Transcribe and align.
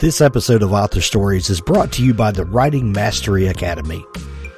This 0.00 0.20
episode 0.20 0.64
of 0.64 0.72
Author 0.72 1.00
Stories 1.00 1.48
is 1.50 1.60
brought 1.60 1.92
to 1.92 2.04
you 2.04 2.14
by 2.14 2.32
the 2.32 2.44
Writing 2.44 2.90
Mastery 2.90 3.46
Academy. 3.46 4.04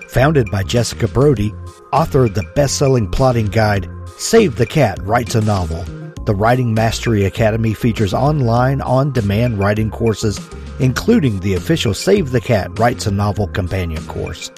Founded 0.08 0.50
by 0.50 0.62
Jessica 0.62 1.06
Brody, 1.06 1.52
author 1.92 2.24
of 2.24 2.32
the 2.32 2.50
best 2.54 2.78
selling 2.78 3.06
plotting 3.10 3.48
guide, 3.48 3.86
Save 4.16 4.56
the 4.56 4.64
Cat 4.64 4.98
Writes 5.02 5.34
a 5.34 5.42
Novel. 5.42 5.84
The 6.24 6.34
Writing 6.34 6.72
Mastery 6.72 7.26
Academy 7.26 7.74
features 7.74 8.14
online, 8.14 8.80
on 8.80 9.12
demand 9.12 9.58
writing 9.58 9.90
courses, 9.90 10.40
including 10.80 11.40
the 11.40 11.52
official 11.52 11.92
Save 11.92 12.30
the 12.30 12.40
Cat 12.40 12.78
Writes 12.78 13.06
a 13.06 13.10
Novel 13.10 13.46
companion 13.48 14.06
course, 14.06 14.50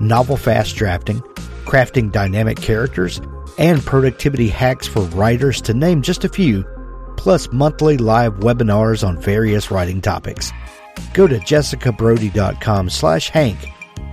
novel 0.00 0.36
fast 0.36 0.76
drafting, 0.76 1.22
crafting 1.64 2.12
dynamic 2.12 2.58
characters, 2.58 3.22
and 3.56 3.82
productivity 3.86 4.48
hacks 4.48 4.86
for 4.86 5.00
writers, 5.00 5.62
to 5.62 5.72
name 5.72 6.02
just 6.02 6.24
a 6.24 6.28
few 6.28 6.62
plus 7.16 7.50
monthly 7.52 7.96
live 7.96 8.34
webinars 8.36 9.06
on 9.06 9.20
various 9.20 9.70
writing 9.70 10.00
topics. 10.00 10.52
Go 11.12 11.26
to 11.26 11.38
jessicabrody.com 11.38 12.90
slash 12.90 13.28
hank 13.30 13.58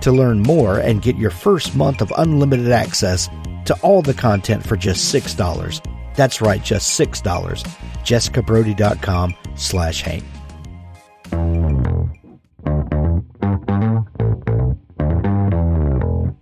to 0.00 0.12
learn 0.12 0.40
more 0.40 0.78
and 0.78 1.02
get 1.02 1.16
your 1.16 1.30
first 1.30 1.74
month 1.74 2.00
of 2.00 2.12
unlimited 2.16 2.70
access 2.70 3.28
to 3.66 3.74
all 3.82 4.02
the 4.02 4.14
content 4.14 4.66
for 4.66 4.76
just 4.76 5.14
$6. 5.14 6.14
That's 6.14 6.40
right, 6.40 6.62
just 6.62 6.98
$6. 6.98 7.22
jessicabrody.com 8.04 9.34
slash 9.56 10.02
hank. 10.02 10.24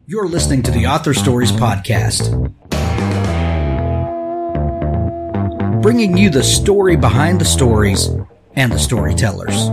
You're 0.06 0.28
listening 0.28 0.62
to 0.64 0.70
the 0.70 0.86
Author 0.86 1.14
Stories 1.14 1.52
Podcast 1.52 2.52
bringing 5.82 6.16
you 6.16 6.30
the 6.30 6.44
story 6.44 6.94
behind 6.94 7.40
the 7.40 7.44
stories 7.44 8.06
and 8.54 8.70
the 8.70 8.78
storytellers. 8.78 9.68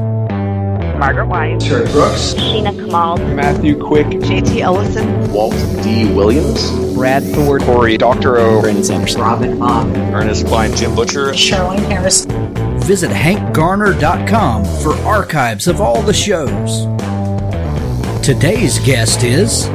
Margaret 0.97 1.27
White, 1.27 1.59
Terry 1.59 1.85
Brooks, 1.91 2.33
Sheena 2.33 2.75
Kamal, 2.75 3.17
Matthew 3.35 3.79
Quick, 3.79 4.07
JT 4.07 4.59
Ellison, 4.59 5.31
Walt 5.31 5.53
D. 5.83 6.11
Williams, 6.11 6.71
Brad 6.95 7.23
Ford, 7.23 7.61
Cory 7.61 7.95
Doctorow, 7.95 8.59
Brandon, 8.59 9.05
Robin 9.16 9.59
Mom, 9.59 9.95
Ernest 9.95 10.47
Cline, 10.47 10.75
Jim 10.75 10.95
Butcher, 10.95 11.31
Sherwin 11.35 11.83
Harris. 11.83 12.25
Visit 12.85 13.11
hankgarner.com 13.11 14.66
for 14.81 14.94
archives 15.07 15.67
of 15.67 15.79
all 15.79 16.01
the 16.01 16.11
shows. 16.11 16.85
Today's 18.25 18.79
guest 18.79 19.23
is 19.23 19.67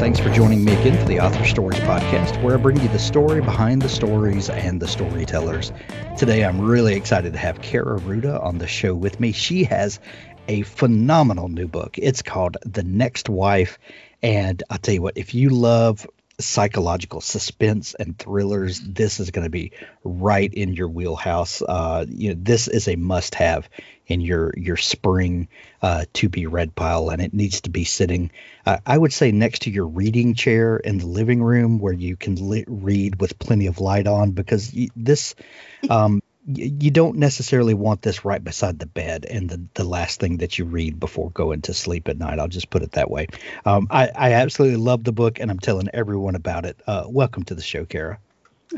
Thanks 0.00 0.18
for 0.18 0.30
joining 0.30 0.64
me 0.64 0.72
again 0.72 0.98
for 0.98 1.04
the 1.04 1.20
Author 1.20 1.44
Stories 1.44 1.78
podcast, 1.80 2.42
where 2.42 2.54
I 2.54 2.56
bring 2.56 2.80
you 2.80 2.88
the 2.88 2.98
story 2.98 3.42
behind 3.42 3.82
the 3.82 3.88
stories 3.90 4.48
and 4.48 4.80
the 4.80 4.88
storytellers. 4.88 5.72
Today, 6.16 6.42
I'm 6.42 6.58
really 6.58 6.94
excited 6.94 7.34
to 7.34 7.38
have 7.38 7.60
Kaira 7.60 8.00
Rouda 8.00 8.42
on 8.42 8.56
the 8.56 8.66
show 8.66 8.94
with 8.94 9.20
me. 9.20 9.32
She 9.32 9.64
has 9.64 10.00
a 10.48 10.62
phenomenal 10.62 11.48
new 11.48 11.68
book. 11.68 11.98
It's 11.98 12.22
called 12.22 12.56
The 12.64 12.82
Next 12.82 13.28
Wife. 13.28 13.78
And 14.22 14.62
I'll 14.70 14.78
tell 14.78 14.94
you 14.94 15.02
what, 15.02 15.18
if 15.18 15.34
you 15.34 15.50
love 15.50 16.06
psychological 16.38 17.20
suspense 17.20 17.92
and 17.92 18.18
thrillers, 18.18 18.80
this 18.80 19.20
is 19.20 19.30
going 19.30 19.44
to 19.44 19.50
be 19.50 19.72
right 20.02 20.50
in 20.50 20.72
your 20.72 20.88
wheelhouse. 20.88 21.60
Uh, 21.60 22.06
you 22.08 22.30
know, 22.30 22.40
this 22.40 22.68
is 22.68 22.88
a 22.88 22.96
must-have 22.96 23.68
in 24.10 24.20
your 24.20 24.52
your 24.56 24.76
spring 24.76 25.48
uh, 25.82 26.04
to 26.14 26.28
be 26.28 26.46
read 26.46 26.74
pile, 26.74 27.10
and 27.10 27.22
it 27.22 27.32
needs 27.32 27.62
to 27.62 27.70
be 27.70 27.84
sitting, 27.84 28.30
uh, 28.66 28.78
I 28.86 28.98
would 28.98 29.12
say, 29.12 29.32
next 29.32 29.62
to 29.62 29.70
your 29.70 29.86
reading 29.86 30.34
chair 30.34 30.76
in 30.76 30.98
the 30.98 31.06
living 31.06 31.42
room 31.42 31.78
where 31.78 31.92
you 31.94 32.16
can 32.16 32.50
li- 32.50 32.64
read 32.68 33.20
with 33.20 33.38
plenty 33.38 33.66
of 33.66 33.80
light 33.80 34.06
on, 34.06 34.32
because 34.32 34.72
y- 34.74 34.88
this. 34.96 35.34
Um, 35.88 36.22
you 36.46 36.90
don't 36.90 37.18
necessarily 37.18 37.74
want 37.74 38.02
this 38.02 38.24
right 38.24 38.42
beside 38.42 38.78
the 38.78 38.86
bed 38.86 39.26
and 39.26 39.48
the, 39.48 39.62
the 39.74 39.84
last 39.84 40.20
thing 40.20 40.38
that 40.38 40.58
you 40.58 40.64
read 40.64 40.98
before 40.98 41.30
going 41.30 41.62
to 41.62 41.74
sleep 41.74 42.08
at 42.08 42.18
night. 42.18 42.38
I'll 42.38 42.48
just 42.48 42.70
put 42.70 42.82
it 42.82 42.92
that 42.92 43.10
way. 43.10 43.28
Um, 43.64 43.86
I, 43.90 44.08
I 44.14 44.32
absolutely 44.32 44.78
love 44.78 45.04
the 45.04 45.12
book 45.12 45.38
and 45.38 45.50
I'm 45.50 45.58
telling 45.60 45.88
everyone 45.92 46.34
about 46.34 46.64
it. 46.64 46.80
Uh, 46.86 47.04
welcome 47.08 47.44
to 47.44 47.54
the 47.54 47.62
show, 47.62 47.84
Kaira. 47.84 48.18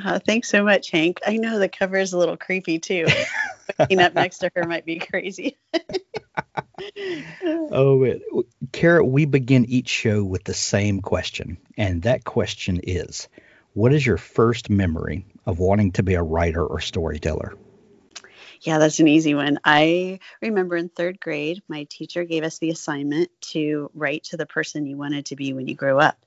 Uh, 0.03 0.19
thanks 0.19 0.49
so 0.49 0.65
much, 0.65 0.91
Hank. 0.91 1.21
I 1.27 1.37
know 1.37 1.59
the 1.59 1.69
cover 1.69 1.97
is 1.97 2.13
a 2.13 2.19
little 2.19 2.37
creepy 2.37 2.79
too. 2.79 3.07
Waking 3.79 4.01
up 4.01 4.15
next 4.15 4.39
to 4.39 4.51
her 4.55 4.65
might 4.65 4.85
be 4.85 4.99
crazy. 4.99 5.59
oh, 7.71 8.03
it, 8.03 8.23
Kaira, 8.73 9.07
we 9.07 9.25
begin 9.25 9.65
each 9.67 9.89
show 9.89 10.25
with 10.25 10.45
the 10.45 10.55
same 10.55 11.01
question, 11.01 11.59
and 11.77 12.03
that 12.03 12.25
question 12.25 12.81
is, 12.83 13.29
"What 13.75 13.93
is 13.93 14.05
your 14.05 14.19
first 14.19 14.71
memory 14.71 15.27
of 15.47 15.59
wanting 15.59 15.93
to 15.93 16.03
be 16.03 16.15
a 16.15 16.23
writer 16.23 16.65
or 16.65 16.81
storyteller?" 16.81 17.55
Yeah, 18.63 18.79
that's 18.79 19.01
an 19.01 19.09
easy 19.09 19.35
one. 19.35 19.59
I 19.65 20.21
remember 20.41 20.77
in 20.77 20.89
third 20.89 21.19
grade, 21.19 21.65
my 21.67 21.83
teacher 21.91 22.23
gave 22.23 22.45
us 22.45 22.59
the 22.59 22.71
assignment 22.71 23.29
to 23.41 23.91
write 23.93 24.23
to 24.25 24.37
the 24.37 24.47
person 24.47 24.87
you 24.87 24.97
wanted 24.97 25.27
to 25.27 25.37
be 25.37 25.53
when 25.53 25.67
you 25.67 25.75
grew 25.75 25.99
up. 25.99 26.25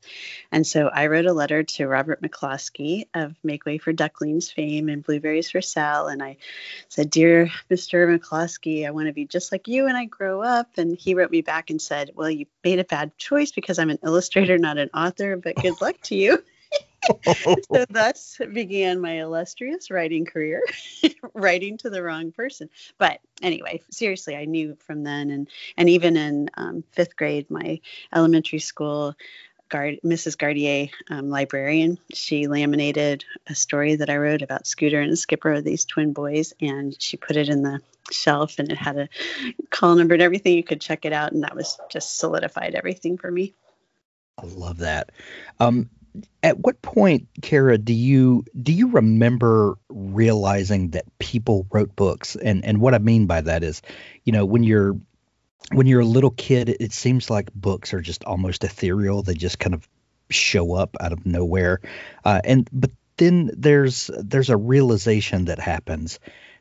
And 0.52 0.68
so 0.68 0.90
I 0.90 1.08
wrote 1.08 1.28
a 1.28 1.34
letter 1.34 1.64
to 1.64 1.88
Robert 1.88 2.22
McCloskey 2.22 3.06
of 3.14 3.36
Make 3.42 3.66
Way 3.66 3.78
for 3.78 3.94
Ducklings 3.94 4.52
fame 4.52 4.90
and 4.90 5.02
Blueberries 5.02 5.50
for 5.50 5.62
Sal. 5.62 6.10
And 6.10 6.22
I 6.22 6.36
said, 6.90 7.10
Dear 7.10 7.50
Mr. 7.72 8.20
McCloskey, 8.20 8.86
I 8.86 8.92
want 8.92 9.08
to 9.08 9.14
be 9.14 9.26
just 9.26 9.54
like 9.54 9.70
you 9.70 9.86
when 9.86 9.96
I 9.96 10.04
grow 10.04 10.42
up. 10.42 10.78
And 10.78 10.98
he 10.98 11.16
wrote 11.16 11.32
me 11.32 11.42
back 11.42 11.70
and 11.70 11.82
said, 11.82 12.12
Well, 12.16 12.30
you 12.30 12.48
made 12.66 12.80
a 12.80 12.84
bad 12.84 13.18
choice 13.18 13.54
because 13.54 13.80
I'm 13.80 13.90
an 13.90 14.00
illustrator, 14.04 14.58
not 14.58 14.78
an 14.78 14.90
author, 14.94 15.38
but 15.38 15.56
good 15.56 15.80
luck 15.80 16.02
to 16.04 16.16
you. 16.16 16.44
so 17.72 17.86
thus 17.90 18.40
began 18.54 19.00
my 19.02 19.20
illustrious 19.22 19.92
writing 19.92 20.26
career, 20.26 20.64
writing 21.34 21.78
to 21.78 21.90
the 21.90 22.04
wrong 22.04 22.32
person. 22.32 22.70
But 22.98 23.20
anyway, 23.42 23.82
seriously, 23.92 24.36
I 24.36 24.46
knew 24.46 24.78
from 24.80 25.04
then, 25.04 25.30
and 25.30 25.48
and 25.78 25.90
even 25.90 26.18
in 26.18 26.50
um, 26.56 26.84
fifth 26.92 27.16
grade, 27.16 27.50
my 27.50 27.80
elementary 28.14 28.60
school 28.60 29.16
guard, 29.70 30.00
Mrs. 30.04 30.38
Gardier, 30.38 30.90
um, 31.10 31.30
librarian, 31.30 31.98
she 32.14 32.48
laminated 32.48 33.26
a 33.48 33.56
story 33.56 33.96
that 33.96 34.10
I 34.10 34.18
wrote 34.18 34.44
about 34.44 34.68
Scooter 34.68 35.02
and 35.02 35.18
Skipper, 35.18 35.62
these 35.62 35.86
twin 35.86 36.14
boys, 36.14 36.54
and 36.62 36.96
she 37.02 37.18
put 37.18 37.36
it 37.36 37.50
in 37.50 37.64
the 37.64 37.82
shelf, 38.12 38.60
and 38.60 38.72
it 38.72 38.78
had 38.78 38.98
a 38.98 39.10
call 39.72 39.96
number 39.96 40.14
and 40.14 40.22
everything. 40.22 40.56
You 40.56 40.64
could 40.64 40.82
check 40.82 41.06
it 41.06 41.14
out, 41.14 41.32
and 41.32 41.44
that 41.44 41.56
was 41.56 41.80
just 41.90 42.18
solidified 42.18 42.76
everything 42.76 43.18
for 43.18 43.32
me. 43.32 43.54
I 44.38 44.46
love 44.46 44.78
that. 44.80 45.12
Um, 45.60 45.90
at 46.44 46.60
what 46.60 46.82
point, 46.82 47.28
Kaira, 47.42 47.84
do 47.84 47.94
you 47.94 48.46
do 48.62 48.72
you 48.72 48.90
remember 48.90 49.78
realizing 49.90 50.92
that 50.92 51.06
people 51.20 51.68
wrote 51.72 51.96
books? 51.96 52.36
And 52.36 52.64
and 52.66 52.80
what 52.80 52.94
I 52.94 53.00
mean 53.00 53.26
by 53.26 53.42
that 53.42 53.64
is, 53.64 53.82
you 54.24 54.32
know, 54.32 54.46
when 54.46 54.64
you're 54.64 54.96
when 55.72 55.88
you're 55.88 56.02
a 56.02 56.06
little 56.06 56.32
kid, 56.32 56.70
it, 56.80 56.92
seems 56.92 57.30
like 57.30 57.52
books 57.54 57.94
are 57.94 58.02
just 58.02 58.24
almost 58.24 58.64
ethereal. 58.64 59.24
They 59.24 59.34
just 59.34 59.58
kind 59.58 59.74
of 59.74 59.88
show 60.30 60.74
up 60.74 60.96
out 61.00 61.12
of 61.12 61.26
nowhere. 61.26 61.82
Uh, 62.24 62.42
and 62.44 62.70
but 62.72 62.92
then 63.18 63.50
there's 63.56 64.10
there's 64.20 64.50
a 64.50 64.58
realization 64.58 65.46
that 65.46 65.60
happens 65.60 66.20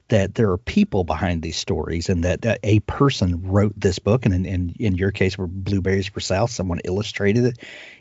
that 0.09 0.35
there 0.35 0.51
are 0.51 0.59
people 0.59 1.05
behind 1.05 1.43
these 1.43 1.57
stories 1.57 2.09
and 2.09 2.25
that 2.25 2.45
uh, 2.45 2.57
a 2.63 2.81
person 2.81 3.43
wrote 3.43 3.73
this 3.77 3.99
book 3.99 4.27
and 4.27 4.35
in, 4.35 4.45
in, 4.45 4.75
in 4.79 4.95
your 4.97 5.11
case 5.11 5.39
were 5.39 5.47
Blueberries 5.47 6.09
for 6.09 6.21
Sal 6.21 6.47
someone 6.47 6.81
illustrated 6.85 7.45
it 7.45 7.59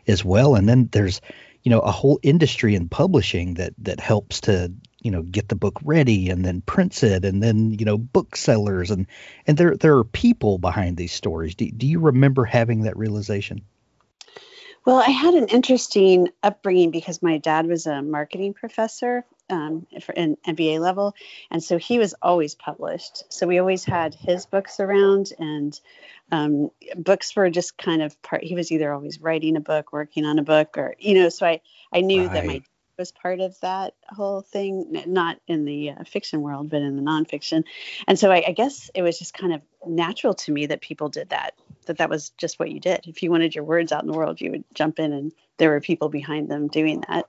as 0.08 0.24
well. 0.24 0.56
And 0.56 0.68
then 0.68 0.90
there's 0.92 1.22
you 1.64 1.70
know 1.70 1.80
a 1.80 1.92
whole 1.92 2.20
industry 2.22 2.76
in 2.76 2.90
publishing 2.90 3.54
that 3.56 3.74
that 3.80 4.00
helps 4.00 4.42
to 4.42 4.74
you 5.02 5.12
know 5.12 5.22
get 5.22 5.48
the 5.48 5.56
book 5.56 5.80
ready 5.84 6.30
and 6.30 6.44
then 6.44 6.62
prints 6.62 7.04
it 7.04 7.24
and 7.24 7.42
then 7.42 7.72
you 7.72 7.86
know 7.86 7.98
booksellers. 7.98 8.92
And 8.92 9.08
and 9.48 9.58
there 9.58 9.78
there 9.78 9.98
are 9.98 10.04
people 10.04 10.58
behind 10.58 10.98
these 10.98 11.14
stories. 11.14 11.56
Do, 11.56 11.70
do 11.72 11.88
you 11.88 12.00
remember 12.00 12.44
having 12.44 12.84
that 12.84 12.98
realization? 12.98 13.62
Well, 14.86 14.98
I 14.98 15.12
had 15.12 15.34
an 15.36 15.48
interesting 15.48 16.28
upbringing 16.42 16.92
because 16.92 17.24
my 17.24 17.38
dad 17.38 17.68
was 17.68 17.88
a 17.88 18.02
marketing 18.02 18.54
professor 18.54 19.24
um, 19.54 19.88
for 20.02 20.12
an 20.14 20.38
MBA 20.46 20.80
level, 20.80 21.16
and 21.52 21.64
so 21.64 21.78
he 21.78 22.00
was 22.00 22.14
always 22.22 22.56
published. 22.56 23.32
So 23.32 23.48
we 23.48 23.60
always 23.60 23.86
had 23.86 24.16
his 24.16 24.46
books 24.46 24.80
around, 24.80 25.32
and 25.40 25.80
um, 26.32 26.72
books 26.96 27.36
were 27.36 27.50
just 27.50 27.78
kind 27.78 28.02
of 28.02 28.20
part. 28.22 28.44
He 28.44 28.56
was 28.56 28.72
either 28.72 28.92
always 28.92 29.22
writing 29.22 29.56
a 29.56 29.62
book, 29.62 29.94
working 29.94 30.26
on 30.26 30.40
a 30.40 30.44
book, 30.44 30.78
or 30.78 30.96
you 31.00 31.14
know. 31.14 31.30
So 31.30 31.46
I 31.46 31.62
I 31.94 32.02
knew 32.02 32.24
right. 32.24 32.34
that 32.34 32.46
my 32.46 32.64
was 32.98 33.12
part 33.12 33.40
of 33.40 33.60
that 33.62 33.96
whole 34.10 34.42
thing, 34.42 35.04
not 35.08 35.40
in 35.48 35.66
the 35.66 35.92
uh, 35.92 36.04
fiction 36.04 36.42
world, 36.42 36.70
but 36.70 36.82
in 36.82 36.96
the 36.96 37.02
nonfiction. 37.02 37.64
And 38.08 38.18
so 38.20 38.32
I, 38.32 38.44
I, 38.48 38.52
guess 38.52 38.92
it 38.94 39.02
was 39.02 39.18
just 39.18 39.34
kind 39.34 39.54
of 39.54 39.62
natural 39.86 40.34
to 40.36 40.52
me 40.52 40.68
that 40.68 40.82
people 40.82 41.10
did 41.10 41.30
that, 41.30 41.56
that 41.88 41.98
that 41.98 42.10
was 42.10 42.30
just 42.38 42.60
what 42.60 42.72
you 42.72 42.80
did. 42.80 43.02
If 43.08 43.24
you 43.24 43.32
wanted 43.32 43.56
your 43.56 43.64
words 43.64 43.92
out 43.92 44.04
in 44.04 44.12
the 44.12 44.18
world, 44.18 44.42
you 44.42 44.52
would 44.52 44.64
jump 44.74 45.00
in 45.00 45.12
and 45.12 45.32
there 45.58 45.72
were 45.72 45.82
people 45.82 46.10
behind 46.10 46.50
them 46.50 46.68
doing 46.68 47.04
that. 47.08 47.28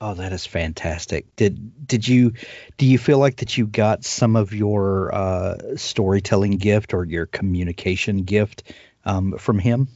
Oh, 0.00 0.12
that 0.14 0.32
is 0.32 0.44
fantastic. 0.44 1.34
Did 1.36 1.86
did 1.86 2.06
you 2.06 2.34
do 2.76 2.84
you 2.84 2.98
feel 2.98 3.18
like 3.18 3.36
that 3.36 3.56
you 3.56 3.66
got 3.66 4.04
some 4.04 4.36
of 4.36 4.52
your 4.52 5.14
uh, 5.14 5.76
storytelling 5.76 6.58
gift 6.58 6.92
or 6.92 7.04
your 7.04 7.24
communication 7.24 8.24
gift 8.24 8.74
um, 9.06 9.38
from 9.38 9.58
him? 9.58 9.88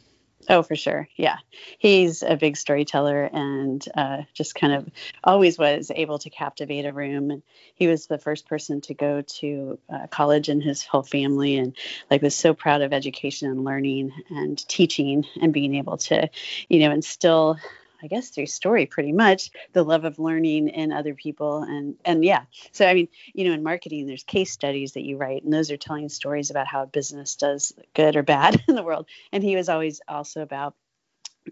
Oh, 0.48 0.62
for 0.62 0.74
sure. 0.74 1.06
Yeah. 1.16 1.36
He's 1.78 2.22
a 2.22 2.34
big 2.34 2.56
storyteller 2.56 3.24
and 3.24 3.86
uh, 3.94 4.22
just 4.32 4.54
kind 4.54 4.72
of 4.72 4.88
always 5.22 5.58
was 5.58 5.92
able 5.94 6.18
to 6.20 6.30
captivate 6.30 6.86
a 6.86 6.92
room. 6.92 7.30
And 7.30 7.42
he 7.74 7.86
was 7.86 8.06
the 8.06 8.18
first 8.18 8.48
person 8.48 8.80
to 8.82 8.94
go 8.94 9.20
to 9.20 9.78
uh, 9.92 10.06
college 10.06 10.48
in 10.48 10.62
his 10.62 10.82
whole 10.82 11.02
family 11.02 11.58
and 11.58 11.76
like 12.10 12.22
was 12.22 12.34
so 12.34 12.54
proud 12.54 12.80
of 12.80 12.94
education 12.94 13.50
and 13.50 13.64
learning 13.64 14.12
and 14.30 14.66
teaching 14.66 15.26
and 15.42 15.52
being 15.52 15.74
able 15.74 15.98
to, 15.98 16.30
you 16.68 16.80
know, 16.80 16.90
instill 16.90 17.58
I 18.02 18.06
guess 18.06 18.28
through 18.28 18.46
story 18.46 18.86
pretty 18.86 19.12
much 19.12 19.50
the 19.72 19.82
love 19.82 20.04
of 20.04 20.18
learning 20.18 20.68
in 20.68 20.92
other 20.92 21.14
people 21.14 21.62
and 21.62 21.96
and 22.04 22.24
yeah. 22.24 22.42
So 22.72 22.86
I 22.86 22.94
mean 22.94 23.08
you 23.32 23.46
know 23.46 23.52
in 23.52 23.62
marketing 23.62 24.06
there's 24.06 24.24
case 24.24 24.52
studies 24.52 24.92
that 24.92 25.04
you 25.04 25.16
write 25.16 25.44
and 25.44 25.52
those 25.52 25.70
are 25.70 25.76
telling 25.76 26.08
stories 26.08 26.50
about 26.50 26.66
how 26.66 26.86
business 26.86 27.36
does 27.36 27.72
good 27.94 28.16
or 28.16 28.22
bad 28.22 28.62
in 28.68 28.74
the 28.74 28.82
world. 28.82 29.06
And 29.32 29.42
he 29.42 29.56
was 29.56 29.68
always 29.68 30.00
also 30.08 30.42
about 30.42 30.74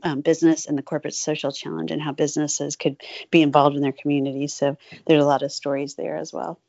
um, 0.03 0.21
business 0.21 0.67
and 0.67 0.77
the 0.77 0.83
corporate 0.83 1.15
social 1.15 1.51
challenge 1.51 1.91
and 1.91 2.01
how 2.01 2.13
businesses 2.13 2.77
could 2.77 3.01
be 3.31 3.43
involved 3.43 3.75
in 3.75 3.83
their 3.83 3.93
communities 3.93 4.53
so 4.53 4.77
there's 5.07 5.23
a 5.23 5.27
lot 5.27 5.43
of 5.43 5.51
stories 5.51 5.95
there 5.95 6.17
as 6.17 6.33
well. 6.33 6.61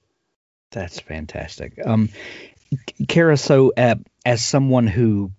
That's 0.72 1.00
fantastic. 1.00 1.80
Um 1.84 2.10
Kaira 3.04 3.40
so 3.40 3.74
uh, 3.76 3.96
as 4.26 4.44
someone 4.44 4.88
who 4.88 5.32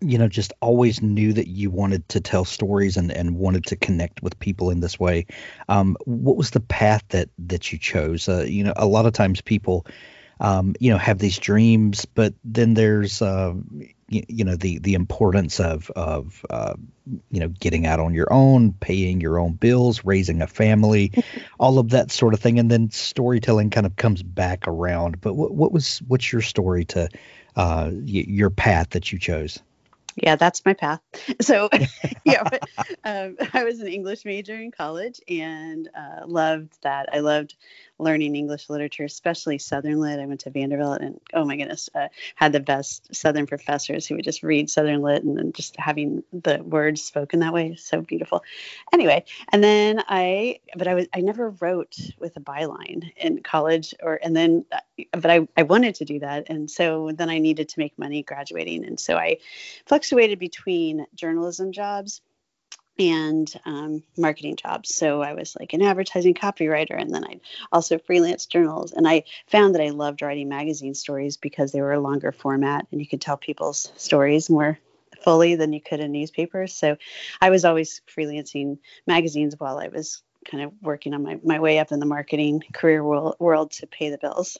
you 0.00 0.18
know 0.18 0.28
just 0.28 0.52
always 0.60 1.02
knew 1.02 1.32
that 1.32 1.48
you 1.48 1.70
wanted 1.70 2.08
to 2.08 2.20
tell 2.20 2.44
stories 2.44 2.96
and 2.96 3.10
and 3.10 3.36
wanted 3.36 3.66
to 3.66 3.76
connect 3.76 4.22
with 4.22 4.38
people 4.38 4.70
in 4.70 4.80
this 4.80 4.98
way. 4.98 5.26
Um, 5.68 5.96
what 6.04 6.36
was 6.36 6.50
the 6.50 6.60
path 6.60 7.02
that 7.08 7.28
that 7.38 7.72
you 7.72 7.78
chose? 7.78 8.28
Uh, 8.28 8.44
you 8.46 8.64
know 8.64 8.72
a 8.76 8.86
lot 8.86 9.06
of 9.06 9.12
times 9.12 9.40
people 9.40 9.86
um, 10.40 10.74
you 10.80 10.90
know 10.90 10.98
have 10.98 11.18
these 11.18 11.38
dreams 11.38 12.04
but 12.04 12.34
then 12.44 12.74
there's 12.74 13.22
uh, 13.22 13.54
you, 14.08 14.22
you, 14.28 14.44
know 14.44 14.56
the 14.56 14.78
the 14.78 14.94
importance 14.94 15.60
of 15.60 15.90
of 15.90 16.44
uh, 16.50 16.74
you 17.30 17.40
know 17.40 17.48
getting 17.48 17.86
out 17.86 18.00
on 18.00 18.14
your 18.14 18.32
own 18.32 18.72
paying 18.72 19.20
your 19.20 19.38
own 19.38 19.52
bills 19.52 20.04
raising 20.04 20.42
a 20.42 20.46
family 20.46 21.12
all 21.60 21.78
of 21.78 21.90
that 21.90 22.10
sort 22.10 22.34
of 22.34 22.40
thing 22.40 22.58
and 22.58 22.70
then 22.70 22.90
storytelling 22.90 23.70
kind 23.70 23.86
of 23.86 23.96
comes 23.96 24.22
back 24.22 24.66
around. 24.68 25.20
But 25.20 25.34
what, 25.34 25.52
what 25.54 25.72
was 25.72 25.98
what's 26.06 26.32
your 26.32 26.42
story 26.42 26.84
to 26.86 27.08
uh, 27.54 27.90
y- 27.92 28.24
your 28.26 28.50
path 28.50 28.90
that 28.90 29.12
you 29.12 29.18
chose 29.18 29.60
yeah, 30.16 30.36
that's 30.36 30.64
my 30.64 30.74
path. 30.74 31.00
So, 31.40 31.68
yeah, 32.24 32.42
um, 33.04 33.36
I 33.54 33.64
was 33.64 33.80
an 33.80 33.88
English 33.88 34.24
major 34.24 34.54
in 34.54 34.70
college 34.70 35.20
and 35.28 35.88
uh, 35.96 36.26
loved 36.26 36.78
that. 36.82 37.08
I 37.12 37.20
loved 37.20 37.54
learning 38.02 38.36
English 38.36 38.68
literature, 38.68 39.04
especially 39.04 39.58
Southern 39.58 40.00
Lit. 40.00 40.20
I 40.20 40.26
went 40.26 40.40
to 40.40 40.50
Vanderbilt 40.50 41.00
and 41.00 41.20
oh 41.32 41.44
my 41.44 41.56
goodness, 41.56 41.88
uh, 41.94 42.08
had 42.34 42.52
the 42.52 42.60
best 42.60 43.14
Southern 43.14 43.46
professors 43.46 44.06
who 44.06 44.16
would 44.16 44.24
just 44.24 44.42
read 44.42 44.70
Southern 44.70 45.02
Lit 45.02 45.24
and 45.24 45.36
then 45.36 45.52
just 45.52 45.76
having 45.76 46.22
the 46.32 46.62
words 46.62 47.02
spoken 47.02 47.40
that 47.40 47.52
way 47.52 47.74
so 47.76 48.00
beautiful. 48.00 48.42
Anyway, 48.92 49.24
and 49.50 49.62
then 49.62 50.02
I, 50.08 50.60
but 50.76 50.86
I 50.86 50.94
was 50.94 51.06
I 51.12 51.20
never 51.20 51.50
wrote 51.50 51.96
with 52.18 52.36
a 52.36 52.40
byline 52.40 53.12
in 53.16 53.42
college 53.42 53.94
or 54.02 54.18
and 54.22 54.36
then, 54.36 54.64
uh, 54.72 54.78
but 55.12 55.30
I 55.30 55.48
I 55.56 55.62
wanted 55.62 55.96
to 55.96 56.04
do 56.04 56.18
that 56.20 56.48
and 56.48 56.70
so 56.70 57.10
then 57.12 57.30
I 57.30 57.38
needed 57.38 57.68
to 57.70 57.78
make 57.78 57.98
money 57.98 58.22
graduating 58.22 58.84
and 58.84 58.98
so 58.98 59.16
I 59.16 59.38
fluctuated 59.86 60.38
between 60.38 61.06
journalism 61.14 61.72
jobs 61.72 62.20
and 62.98 63.52
um, 63.64 64.02
marketing 64.16 64.56
jobs. 64.56 64.94
So 64.94 65.22
I 65.22 65.34
was 65.34 65.56
like 65.58 65.72
an 65.72 65.82
advertising 65.82 66.34
copywriter, 66.34 67.00
and 67.00 67.12
then 67.14 67.24
I 67.24 67.40
also 67.70 67.98
freelance 67.98 68.46
journals. 68.46 68.92
And 68.92 69.08
I 69.08 69.24
found 69.46 69.74
that 69.74 69.82
I 69.82 69.90
loved 69.90 70.22
writing 70.22 70.48
magazine 70.48 70.94
stories 70.94 71.36
because 71.36 71.72
they 71.72 71.80
were 71.80 71.92
a 71.92 72.00
longer 72.00 72.32
format, 72.32 72.86
and 72.92 73.00
you 73.00 73.06
could 73.06 73.20
tell 73.20 73.36
people's 73.36 73.92
stories 73.96 74.50
more 74.50 74.78
fully 75.22 75.54
than 75.54 75.72
you 75.72 75.80
could 75.80 76.00
in 76.00 76.12
newspapers. 76.12 76.74
So 76.74 76.96
I 77.40 77.50
was 77.50 77.64
always 77.64 78.00
freelancing 78.08 78.78
magazines 79.06 79.54
while 79.58 79.78
I 79.78 79.88
was 79.88 80.22
kind 80.44 80.64
of 80.64 80.72
working 80.82 81.14
on 81.14 81.22
my, 81.22 81.38
my 81.44 81.60
way 81.60 81.78
up 81.78 81.92
in 81.92 82.00
the 82.00 82.06
marketing 82.06 82.62
career 82.72 83.04
world, 83.04 83.36
world 83.38 83.70
to 83.72 83.86
pay 83.86 84.10
the 84.10 84.18
bills. 84.18 84.58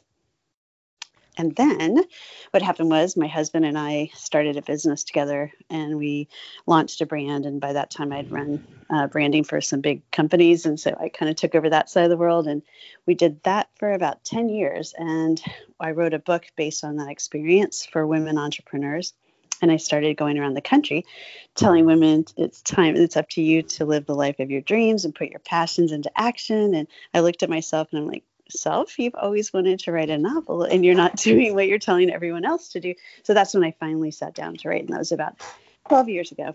And 1.38 1.56
then 1.56 2.02
what 2.50 2.62
happened 2.62 2.90
was 2.90 3.17
my 3.17 3.26
husband 3.26 3.64
and 3.64 3.79
I 3.79 4.11
started 4.14 4.58
a 4.58 4.62
business 4.62 5.02
together 5.02 5.50
and 5.70 5.96
we 5.96 6.29
launched 6.67 7.00
a 7.00 7.06
brand. 7.06 7.46
And 7.46 7.61
by 7.61 7.73
that 7.73 7.90
time, 7.90 8.12
I'd 8.12 8.31
run 8.31 8.62
uh, 8.90 9.06
branding 9.06 9.44
for 9.44 9.61
some 9.62 9.81
big 9.81 10.08
companies. 10.11 10.67
And 10.67 10.79
so 10.79 10.94
I 10.99 11.08
kind 11.08 11.31
of 11.31 11.37
took 11.37 11.55
over 11.55 11.70
that 11.70 11.88
side 11.88 12.05
of 12.05 12.11
the 12.11 12.19
world. 12.19 12.46
And 12.46 12.62
we 13.06 13.14
did 13.14 13.43
that 13.44 13.70
for 13.79 13.93
about 13.93 14.25
10 14.25 14.50
years. 14.50 14.94
And 14.96 15.40
I 15.81 15.93
wrote 15.93 16.12
a 16.12 16.19
book 16.19 16.44
based 16.55 16.84
on 16.84 16.96
that 16.96 17.08
experience 17.08 17.87
for 17.87 18.06
women 18.06 18.37
entrepreneurs. 18.37 19.14
And 19.62 19.70
I 19.70 19.76
started 19.76 20.17
going 20.17 20.38
around 20.38 20.55
the 20.55 20.61
country 20.61 21.06
telling 21.55 21.87
women 21.87 22.25
it's 22.37 22.61
time, 22.62 22.96
it's 22.96 23.17
up 23.17 23.28
to 23.31 23.43
you 23.43 23.62
to 23.62 23.85
live 23.85 24.06
the 24.06 24.14
life 24.14 24.40
of 24.40 24.50
your 24.50 24.61
dreams 24.61 25.05
and 25.05 25.14
put 25.14 25.31
your 25.31 25.38
passions 25.38 25.93
into 25.93 26.11
action. 26.17 26.75
And 26.75 26.88
I 27.14 27.20
looked 27.20 27.43
at 27.43 27.49
myself 27.49 27.88
and 27.93 28.00
I'm 28.00 28.08
like, 28.08 28.25
self. 28.58 28.99
You've 28.99 29.14
always 29.14 29.52
wanted 29.52 29.81
to 29.81 29.93
write 29.93 30.10
a 30.10 30.19
novel 30.19 30.62
and 30.62 30.84
you're 30.84 30.94
not 30.94 31.16
doing 31.16 31.54
what 31.54 31.69
you're 31.69 31.78
telling 31.78 32.10
everyone 32.10 32.44
else 32.44 32.69
to 32.70 32.81
do. 32.81 32.94
So 33.25 33.34
that's 33.34 33.54
when 33.54 33.64
I 33.64 33.72
finally 33.78 34.10
sat 34.10 34.34
down 34.34 34.56
to 34.56 34.69
write. 34.69 34.82
And 34.82 34.90
that 34.90 34.99
was 34.99 35.12
about 35.12 35.40
12 35.88 36.08
years 36.08 36.32
ago. 36.32 36.54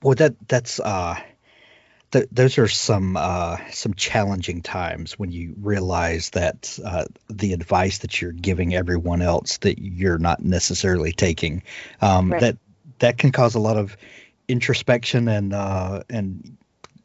Boy, 0.00 0.14
that 0.14 0.34
that's 0.48 0.80
uh 0.80 1.18
th- 2.14 2.28
those 2.30 2.58
are 2.58 2.68
some 2.68 3.16
uh, 3.16 3.58
some 3.70 3.94
challenging 3.94 4.62
times 4.62 5.18
when 5.18 5.32
you 5.32 5.54
realize 5.60 6.30
that 6.30 6.78
uh, 6.84 7.04
the 7.28 7.52
advice 7.52 7.98
that 7.98 8.20
you're 8.20 8.32
giving 8.32 8.74
everyone 8.74 9.20
else 9.20 9.58
that 9.58 9.78
you're 9.80 10.18
not 10.18 10.40
necessarily 10.40 11.12
taking 11.12 11.62
um, 12.00 12.32
right. 12.32 12.40
that 12.40 12.56
that 13.00 13.18
can 13.18 13.32
cause 13.32 13.56
a 13.56 13.58
lot 13.58 13.76
of 13.76 13.96
introspection 14.46 15.28
and 15.28 15.52
uh, 15.52 16.02
and 16.08 16.56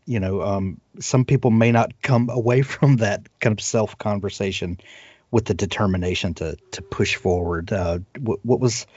you 0.10 0.20
know, 0.20 0.42
um, 0.42 0.82
some 1.00 1.24
people 1.24 1.52
may 1.52 1.72
not 1.72 2.02
come 2.02 2.30
away 2.32 2.62
from 2.74 2.98
that 2.98 3.28
kind 3.40 3.58
of 3.58 3.64
self 3.64 3.98
conversation 3.98 4.80
with 5.32 5.46
the 5.46 5.54
determination 5.54 6.34
to 6.36 6.58
to 6.72 6.82
push 6.82 7.16
forward. 7.16 7.72
Uh, 7.72 8.00
what, 8.18 8.40
what, 8.44 8.60
was 8.60 8.88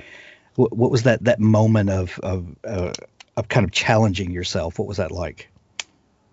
what, 0.57 0.75
what, 0.75 0.91
was 0.91 1.03
that 1.03 1.25
that 1.25 1.39
moment 1.39 1.91
of 1.91 2.19
of 2.21 2.57
uh, 2.65 2.93
of 3.37 3.49
kind 3.49 3.65
of 3.65 3.73
challenging 3.73 4.31
yourself? 4.31 4.79
What 4.79 4.89
was 4.89 4.97
that 4.97 5.13
like? 5.13 5.51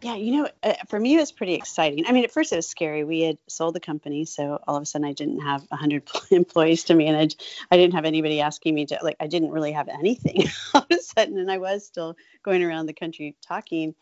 Yeah, 0.02 0.16
you 0.16 0.38
know, 0.38 0.50
uh, 0.64 0.76
for 0.88 0.98
me, 0.98 1.16
it 1.16 1.20
was 1.20 1.34
pretty 1.34 1.56
exciting. 1.56 2.06
I 2.08 2.14
mean, 2.14 2.24
at 2.24 2.32
first 2.32 2.54
it 2.54 2.56
was 2.56 2.70
scary. 2.70 3.04
We 3.04 3.20
had 3.20 3.38
sold 3.50 3.76
the 3.76 3.82
company, 3.82 4.24
so 4.24 4.58
all 4.66 4.78
of 4.78 4.84
a 4.84 4.86
sudden 4.86 5.06
I 5.06 5.12
didn't 5.12 5.42
have 5.42 5.66
100 5.68 6.10
employees 6.32 6.86
to 6.86 6.96
manage. 6.96 7.36
I 7.70 7.76
didn't 7.76 7.96
have 7.96 8.06
anybody 8.06 8.40
asking 8.40 8.76
me 8.76 8.86
to, 8.86 9.00
like, 9.04 9.18
I 9.20 9.28
didn't 9.28 9.52
really 9.52 9.74
have 9.74 9.90
anything 9.90 10.46
all 10.74 10.84
of 10.90 10.98
a 10.98 11.02
sudden. 11.02 11.38
And 11.38 11.52
I 11.52 11.58
was 11.58 11.86
still 11.86 12.16
going 12.44 12.64
around 12.64 12.86
the 12.86 12.94
country 12.94 13.36
talking 13.46 13.94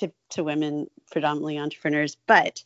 to, 0.00 0.12
to 0.30 0.44
women, 0.44 0.90
predominantly 1.10 1.58
entrepreneurs. 1.58 2.16
But 2.26 2.62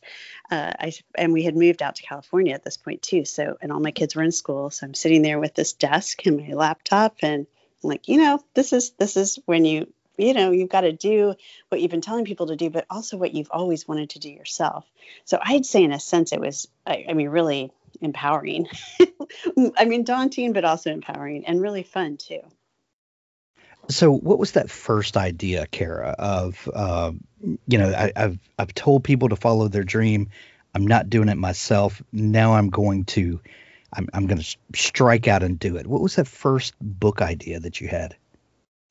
uh, 0.51 0.73
I 0.79 0.93
and 1.15 1.33
we 1.33 1.43
had 1.43 1.55
moved 1.55 1.81
out 1.81 1.95
to 1.95 2.03
California 2.03 2.53
at 2.53 2.63
this 2.63 2.77
point 2.77 3.01
too. 3.01 3.25
So 3.25 3.57
and 3.61 3.71
all 3.71 3.79
my 3.79 3.91
kids 3.91 4.15
were 4.15 4.23
in 4.23 4.31
school. 4.31 4.69
So 4.69 4.85
I'm 4.85 4.93
sitting 4.93 5.21
there 5.21 5.39
with 5.39 5.55
this 5.55 5.73
desk 5.73 6.25
and 6.25 6.37
my 6.37 6.53
laptop, 6.53 7.17
and 7.21 7.47
I'm 7.83 7.89
like, 7.89 8.07
you 8.07 8.17
know, 8.17 8.43
this 8.53 8.73
is 8.73 8.91
this 8.91 9.17
is 9.17 9.39
when 9.45 9.65
you 9.65 9.91
you 10.17 10.33
know 10.33 10.51
you've 10.51 10.69
got 10.69 10.81
to 10.81 10.91
do 10.91 11.35
what 11.69 11.81
you've 11.81 11.91
been 11.91 12.01
telling 12.01 12.25
people 12.25 12.47
to 12.47 12.55
do, 12.55 12.69
but 12.69 12.85
also 12.89 13.17
what 13.17 13.33
you've 13.33 13.51
always 13.51 13.87
wanted 13.87 14.11
to 14.11 14.19
do 14.19 14.29
yourself. 14.29 14.85
So 15.25 15.39
I'd 15.41 15.65
say 15.65 15.83
in 15.83 15.91
a 15.91 15.99
sense 15.99 16.33
it 16.33 16.39
was, 16.39 16.67
I, 16.85 17.05
I 17.09 17.13
mean, 17.13 17.29
really 17.29 17.71
empowering. 18.01 18.67
I 19.77 19.85
mean, 19.85 20.03
daunting, 20.03 20.53
but 20.53 20.65
also 20.65 20.91
empowering 20.91 21.45
and 21.45 21.61
really 21.61 21.83
fun 21.83 22.17
too. 22.17 22.41
So, 23.89 24.11
what 24.11 24.39
was 24.39 24.53
that 24.53 24.69
first 24.69 25.17
idea, 25.17 25.67
Kaira? 25.71 26.15
Of 26.15 26.69
uh, 26.73 27.11
you 27.67 27.77
know, 27.77 27.93
I, 27.93 28.11
have 28.15 28.39
I've 28.57 28.73
told 28.73 29.03
people 29.03 29.29
to 29.29 29.35
follow 29.35 29.67
their 29.67 29.83
dream. 29.83 30.29
I'm 30.73 30.87
not 30.87 31.09
doing 31.09 31.29
it 31.29 31.37
myself. 31.37 32.01
Now 32.11 32.53
I'm 32.53 32.69
going 32.69 33.05
to, 33.05 33.39
I'm 33.93 34.09
I'm 34.13 34.27
going 34.27 34.41
to 34.41 34.57
strike 34.75 35.27
out 35.27 35.43
and 35.43 35.59
do 35.59 35.77
it. 35.77 35.87
What 35.87 36.01
was 36.01 36.15
that 36.15 36.27
first 36.27 36.73
book 36.81 37.21
idea 37.21 37.59
that 37.59 37.79
you 37.79 37.87
had? 37.87 38.15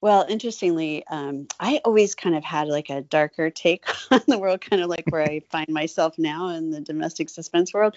Well, 0.05 0.27
interestingly, 0.29 1.03
um, 1.07 1.47
I 1.59 1.81
always 1.83 2.15
kind 2.15 2.37
of 2.37 2.45
had 2.45 2.69
like 2.69 2.91
a 2.91 3.01
darker 3.01 3.49
take 3.49 3.87
on 4.11 4.21
the 4.29 4.39
world, 4.39 4.61
kind 4.61 4.83
of 4.83 4.91
like 4.91 5.07
where 5.09 5.23
I 5.23 5.41
find 5.49 5.71
myself 5.71 6.19
now 6.19 6.49
in 6.49 6.69
the 6.69 6.83
domestic 6.83 7.31
suspense 7.31 7.73
world. 7.73 7.97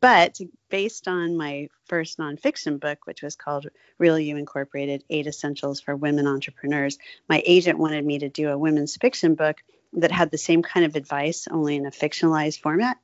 But 0.00 0.38
based 0.68 1.08
on 1.08 1.36
my 1.36 1.68
first 1.86 2.18
nonfiction 2.18 2.78
book, 2.78 3.00
which 3.06 3.22
was 3.22 3.34
called 3.34 3.66
Real 3.98 4.20
You 4.20 4.36
Incorporated 4.36 5.02
Eight 5.10 5.26
Essentials 5.26 5.80
for 5.80 5.96
Women 5.96 6.28
Entrepreneurs, 6.28 6.96
my 7.28 7.42
agent 7.44 7.80
wanted 7.80 8.06
me 8.06 8.20
to 8.20 8.28
do 8.28 8.50
a 8.50 8.56
women's 8.56 8.96
fiction 8.96 9.34
book 9.34 9.56
that 9.94 10.12
had 10.12 10.30
the 10.30 10.38
same 10.38 10.62
kind 10.62 10.86
of 10.86 10.94
advice, 10.94 11.48
only 11.50 11.74
in 11.74 11.86
a 11.86 11.90
fictionalized 11.90 12.60
format 12.60 12.98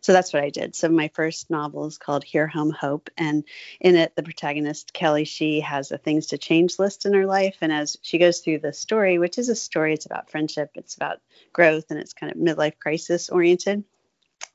so 0.00 0.12
that's 0.12 0.32
what 0.32 0.42
I 0.42 0.50
did. 0.50 0.74
So 0.74 0.88
my 0.88 1.08
first 1.14 1.50
novel 1.50 1.86
is 1.86 1.98
called 1.98 2.24
Here 2.24 2.46
Home 2.46 2.70
Hope, 2.70 3.10
and 3.18 3.44
in 3.80 3.96
it, 3.96 4.14
the 4.16 4.22
protagonist 4.22 4.92
Kelly 4.92 5.24
she 5.24 5.60
has 5.60 5.92
a 5.92 5.98
things 5.98 6.28
to 6.28 6.38
change 6.38 6.78
list 6.78 7.06
in 7.06 7.14
her 7.14 7.26
life, 7.26 7.56
and 7.60 7.72
as 7.72 7.96
she 8.02 8.18
goes 8.18 8.40
through 8.40 8.60
the 8.60 8.72
story, 8.72 9.18
which 9.18 9.38
is 9.38 9.48
a 9.48 9.54
story, 9.54 9.94
it's 9.94 10.06
about 10.06 10.30
friendship, 10.30 10.70
it's 10.74 10.96
about 10.96 11.20
growth, 11.52 11.90
and 11.90 11.98
it's 12.00 12.14
kind 12.14 12.32
of 12.32 12.38
midlife 12.38 12.78
crisis 12.78 13.28
oriented. 13.28 13.84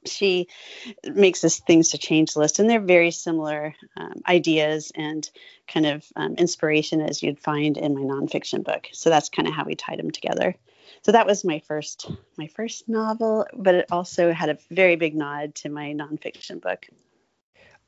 she 0.05 0.47
makes 1.13 1.41
this 1.41 1.59
things 1.59 1.89
to 1.89 1.97
change 1.97 2.35
list 2.35 2.59
and 2.59 2.69
they're 2.69 2.79
very 2.79 3.11
similar 3.11 3.73
um, 3.97 4.21
ideas 4.27 4.91
and 4.95 5.29
kind 5.67 5.85
of 5.85 6.05
um, 6.15 6.35
inspiration 6.35 7.01
as 7.01 7.21
you'd 7.23 7.39
find 7.39 7.77
in 7.77 7.95
my 7.95 8.01
nonfiction 8.01 8.63
book 8.63 8.87
so 8.93 9.09
that's 9.09 9.29
kind 9.29 9.47
of 9.47 9.53
how 9.53 9.63
we 9.63 9.75
tied 9.75 9.99
them 9.99 10.11
together 10.11 10.55
so 11.05 11.11
that 11.11 11.27
was 11.27 11.45
my 11.45 11.59
first 11.59 12.09
my 12.35 12.47
first 12.47 12.89
novel 12.89 13.45
but 13.53 13.75
it 13.75 13.85
also 13.91 14.33
had 14.33 14.49
a 14.49 14.57
very 14.71 14.95
big 14.95 15.15
nod 15.15 15.53
to 15.53 15.69
my 15.69 15.93
nonfiction 15.93 16.59
book 16.59 16.87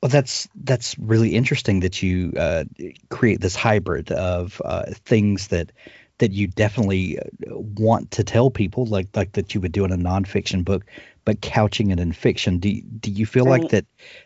well, 0.01 0.09
that's 0.09 0.47
that's 0.63 0.97
really 0.99 1.33
interesting 1.33 1.79
that 1.79 2.03
you 2.03 2.31
uh, 2.37 2.65
create 3.09 3.41
this 3.41 3.55
hybrid 3.55 4.11
of 4.11 4.61
uh, 4.63 4.91
things 5.05 5.47
that 5.47 5.71
that 6.19 6.31
you 6.31 6.47
definitely 6.47 7.17
uh, 7.17 7.23
want 7.47 8.11
to 8.11 8.23
tell 8.23 8.51
people, 8.51 8.85
like 8.85 9.07
like 9.15 9.31
that 9.31 9.55
you 9.55 9.61
would 9.61 9.71
do 9.71 9.85
in 9.85 9.91
a 9.91 9.97
nonfiction 9.97 10.63
book, 10.63 10.85
but 11.25 11.41
couching 11.41 11.89
it 11.89 11.99
in 11.99 12.11
fiction. 12.11 12.59
Do 12.59 12.79
do 12.79 13.09
you 13.09 13.25
feel 13.25 13.45
right. 13.45 13.61
like 13.61 13.71
that 13.71 13.85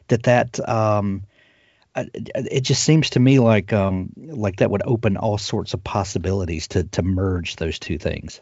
that 0.09 0.23
that 0.23 0.69
um, 0.69 1.23
uh, 1.95 2.03
it 2.13 2.61
just 2.61 2.83
seems 2.83 3.11
to 3.11 3.21
me 3.21 3.39
like 3.39 3.71
um, 3.71 4.11
like 4.17 4.57
that 4.57 4.71
would 4.71 4.83
open 4.83 5.15
all 5.15 5.37
sorts 5.37 5.73
of 5.73 5.81
possibilities 5.81 6.67
to 6.69 6.83
to 6.83 7.01
merge 7.01 7.55
those 7.55 7.79
two 7.79 7.97
things. 7.97 8.41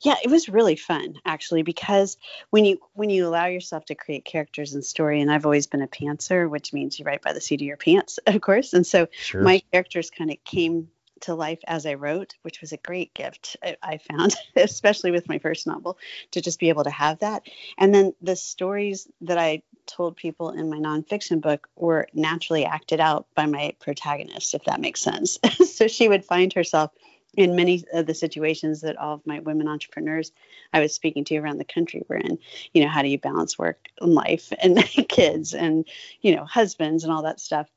Yeah, 0.00 0.16
it 0.22 0.30
was 0.30 0.48
really 0.48 0.76
fun 0.76 1.14
actually 1.24 1.62
because 1.62 2.16
when 2.50 2.64
you 2.64 2.78
when 2.94 3.10
you 3.10 3.26
allow 3.26 3.46
yourself 3.46 3.84
to 3.86 3.94
create 3.94 4.24
characters 4.24 4.74
and 4.74 4.84
story, 4.84 5.20
and 5.20 5.30
I've 5.30 5.44
always 5.44 5.66
been 5.66 5.82
a 5.82 5.88
pantser, 5.88 6.48
which 6.48 6.72
means 6.72 6.98
you 6.98 7.04
write 7.04 7.22
by 7.22 7.32
the 7.32 7.40
seat 7.40 7.60
of 7.60 7.66
your 7.66 7.76
pants, 7.76 8.18
of 8.26 8.40
course. 8.40 8.72
And 8.72 8.86
so 8.86 9.08
sure. 9.12 9.42
my 9.42 9.62
characters 9.72 10.10
kind 10.10 10.30
of 10.30 10.42
came 10.44 10.88
to 11.20 11.34
life 11.34 11.58
as 11.66 11.86
I 11.86 11.94
wrote, 11.94 12.34
which 12.42 12.60
was 12.60 12.72
a 12.72 12.76
great 12.76 13.12
gift 13.14 13.56
I, 13.62 13.76
I 13.82 13.98
found, 13.98 14.34
especially 14.56 15.10
with 15.10 15.28
my 15.28 15.38
first 15.38 15.66
novel, 15.66 15.98
to 16.32 16.40
just 16.40 16.60
be 16.60 16.68
able 16.68 16.84
to 16.84 16.90
have 16.90 17.20
that. 17.20 17.42
And 17.76 17.94
then 17.94 18.14
the 18.22 18.36
stories 18.36 19.08
that 19.22 19.38
I 19.38 19.62
told 19.86 20.16
people 20.16 20.50
in 20.50 20.70
my 20.70 20.78
nonfiction 20.78 21.40
book 21.40 21.68
were 21.74 22.06
naturally 22.12 22.64
acted 22.64 23.00
out 23.00 23.26
by 23.34 23.46
my 23.46 23.74
protagonist, 23.80 24.54
if 24.54 24.64
that 24.64 24.80
makes 24.80 25.00
sense. 25.00 25.38
so 25.66 25.88
she 25.88 26.08
would 26.08 26.24
find 26.24 26.52
herself 26.52 26.92
in 27.36 27.56
many 27.56 27.84
of 27.92 28.06
the 28.06 28.14
situations 28.14 28.80
that 28.80 28.96
all 28.96 29.14
of 29.14 29.26
my 29.26 29.40
women 29.40 29.68
entrepreneurs 29.68 30.32
I 30.72 30.80
was 30.80 30.94
speaking 30.94 31.24
to 31.26 31.36
around 31.36 31.58
the 31.58 31.64
country 31.64 32.02
were 32.08 32.16
in. 32.16 32.38
You 32.72 32.82
know, 32.82 32.88
how 32.88 33.02
do 33.02 33.08
you 33.08 33.18
balance 33.18 33.58
work 33.58 33.86
and 34.00 34.14
life 34.14 34.52
and 34.58 34.78
kids 35.08 35.54
and, 35.54 35.84
you 36.20 36.34
know, 36.34 36.44
husbands 36.44 37.04
and 37.04 37.12
all 37.12 37.22
that 37.22 37.40
stuff? 37.40 37.68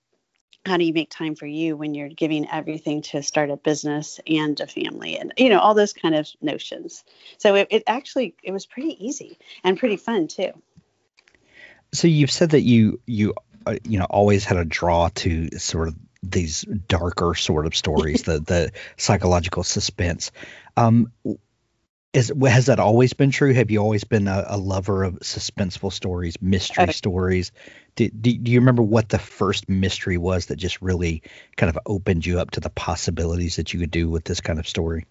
how 0.66 0.78
do 0.78 0.86
you 0.86 0.94
make 0.94 1.10
time 1.10 1.36
for 1.36 1.48
you 1.48 1.76
when 1.76 1.96
you're 1.96 2.10
giving 2.10 2.48
everything 2.50 3.02
to 3.02 3.24
start 3.24 3.50
a 3.50 3.58
business 3.58 4.20
and 4.28 4.60
a 4.60 4.68
family 4.68 5.18
and 5.18 5.34
you 5.38 5.50
know 5.50 5.60
all 5.60 5.74
those 5.74 5.94
kind 5.94 6.14
of 6.14 6.28
notions 6.42 7.04
so 7.38 7.56
it, 7.56 7.68
it 7.72 7.84
actually 7.88 8.36
it 8.44 8.52
was 8.52 8.66
pretty 8.66 9.04
easy 9.04 9.38
and 9.64 9.80
pretty 9.80 9.98
fun 9.98 10.28
too 10.28 10.52
so 11.94 12.08
you've 12.08 12.32
said 12.32 12.52
that 12.52 12.62
you 12.62 13.00
you 13.06 13.34
uh, 13.66 13.76
you 13.84 13.98
know 13.98 14.06
always 14.06 14.46
had 14.46 14.58
a 14.58 14.66
draw 14.66 15.10
to 15.16 15.50
sort 15.58 15.88
of 15.88 15.96
these 16.24 16.62
darker 16.88 17.34
sort 17.34 17.66
of 17.66 17.76
stories 17.76 18.24
the 18.24 18.40
the 18.40 18.72
psychological 18.96 19.64
suspense 19.64 20.32
um 20.78 21.12
is 22.14 22.34
has 22.46 22.66
that 22.66 22.80
always 22.80 23.14
been 23.14 23.32
true? 23.32 23.54
Have 23.54 23.72
you 23.72 23.80
always 23.80 24.04
been 24.04 24.28
a, 24.28 24.44
a 24.48 24.58
lover 24.58 25.04
of 25.04 25.20
suspenseful 25.20 25.94
stories, 25.94 26.42
mystery 26.42 26.90
uh, 26.90 26.92
stories? 26.92 27.52
Do, 27.96 28.10
do, 28.10 28.34
do, 28.34 28.52
you 28.52 28.60
remember 28.60 28.82
what 28.82 29.10
the 29.10 29.20
first 29.20 29.70
mystery 29.70 30.18
was 30.18 30.48
that 30.48 30.58
just 30.58 30.82
really 30.82 31.24
kind 31.56 31.70
of 31.70 31.80
opened 31.86 32.26
you 32.26 32.40
up 32.40 32.52
to 32.52 32.60
the 32.60 32.70
possibilities 32.70 33.56
that 33.58 33.74
you 33.74 33.80
could 33.80 33.92
do 33.92 34.10
with 34.10 34.26
this 34.26 34.42
kind 34.42 34.60
of 34.60 34.68
story? 34.68 35.06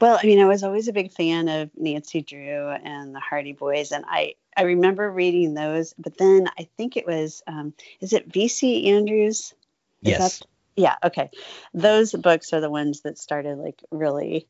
Well, 0.00 0.18
I 0.22 0.26
mean, 0.26 0.40
I 0.40 0.46
was 0.46 0.62
always 0.62 0.88
a 0.88 0.92
big 0.92 1.10
fan 1.10 1.48
of 1.48 1.70
Nancy 1.76 2.22
Drew 2.22 2.68
and 2.68 3.14
the 3.14 3.20
Hardy 3.20 3.52
Boys, 3.52 3.90
and 3.90 4.04
I 4.06 4.34
I 4.56 4.62
remember 4.62 5.10
reading 5.10 5.54
those. 5.54 5.94
But 5.98 6.16
then 6.16 6.48
I 6.56 6.68
think 6.76 6.96
it 6.96 7.06
was 7.06 7.42
um, 7.48 7.74
is 8.00 8.12
it 8.12 8.32
V.C. 8.32 8.90
Andrews? 8.90 9.52
Yes. 10.04 10.38
That, 10.38 10.46
yeah. 10.76 10.96
Okay. 11.04 11.30
Those 11.72 12.12
books 12.12 12.52
are 12.52 12.60
the 12.60 12.70
ones 12.70 13.00
that 13.02 13.18
started 13.18 13.58
like 13.58 13.82
really 13.90 14.46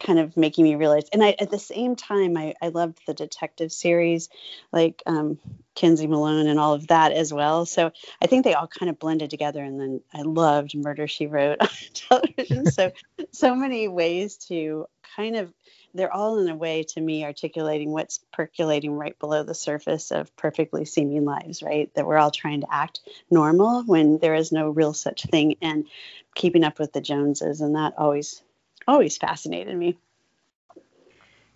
kind 0.00 0.18
of 0.18 0.36
making 0.36 0.64
me 0.64 0.74
realize 0.74 1.04
and 1.12 1.22
I 1.22 1.36
at 1.38 1.50
the 1.50 1.58
same 1.58 1.94
time 1.94 2.36
I, 2.36 2.54
I 2.60 2.68
loved 2.68 2.98
the 3.06 3.14
detective 3.14 3.70
series 3.70 4.28
like 4.72 5.02
um, 5.06 5.38
Kinsey 5.74 6.08
Millhone 6.08 6.48
and 6.48 6.58
all 6.58 6.74
of 6.74 6.88
that 6.88 7.12
as 7.12 7.32
well. 7.32 7.64
So 7.64 7.92
I 8.20 8.26
think 8.26 8.42
they 8.44 8.54
all 8.54 8.66
kind 8.66 8.90
of 8.90 8.98
blended 8.98 9.30
together 9.30 9.62
and 9.62 9.80
then 9.80 10.00
I 10.12 10.22
loved 10.22 10.74
Murder 10.74 11.06
She 11.06 11.26
Wrote 11.26 11.60
on 11.60 11.68
television. 11.94 12.66
so 12.66 12.90
so 13.30 13.54
many 13.54 13.86
ways 13.86 14.36
to 14.48 14.86
kind 15.16 15.36
of 15.36 15.52
they're 15.94 16.12
all 16.12 16.38
in 16.38 16.48
a 16.48 16.56
way 16.56 16.84
to 16.84 17.00
me 17.00 17.24
articulating 17.24 17.90
what's 17.90 18.20
percolating 18.32 18.92
right 18.92 19.18
below 19.18 19.42
the 19.42 19.54
surface 19.54 20.10
of 20.10 20.34
perfectly 20.36 20.84
seeming 20.84 21.24
lives, 21.24 21.62
right? 21.62 21.92
That 21.94 22.06
we're 22.06 22.18
all 22.18 22.30
trying 22.30 22.60
to 22.60 22.72
act 22.72 23.00
normal 23.30 23.82
when 23.84 24.18
there 24.18 24.34
is 24.34 24.52
no 24.52 24.70
real 24.70 24.92
such 24.92 25.24
thing 25.24 25.56
and 25.62 25.86
keeping 26.34 26.64
up 26.64 26.78
with 26.78 26.92
the 26.92 27.00
Joneses 27.00 27.60
and 27.60 27.74
that 27.74 27.94
always 27.98 28.42
always 28.86 29.16
fascinated 29.16 29.76
me. 29.76 29.98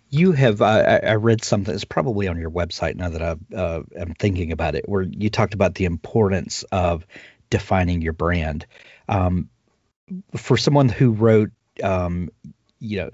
You 0.09 0.31
have, 0.33 0.61
uh, 0.61 0.99
I 1.03 1.15
read 1.15 1.43
something, 1.43 1.73
it's 1.73 1.85
probably 1.85 2.27
on 2.27 2.39
your 2.39 2.51
website 2.51 2.95
now 2.95 3.09
that 3.09 3.21
I 3.23 3.55
uh, 3.55 3.81
am 3.97 4.13
thinking 4.13 4.51
about 4.51 4.75
it, 4.75 4.87
where 4.87 5.01
you 5.01 5.31
talked 5.31 5.55
about 5.55 5.73
the 5.73 5.85
importance 5.85 6.61
of 6.71 7.07
defining 7.49 8.03
your 8.03 8.13
brand. 8.13 8.67
Um, 9.09 9.49
for 10.35 10.55
someone 10.55 10.89
who 10.89 11.11
wrote, 11.11 11.49
um, 11.81 12.29
you 12.79 12.97
know, 12.97 13.09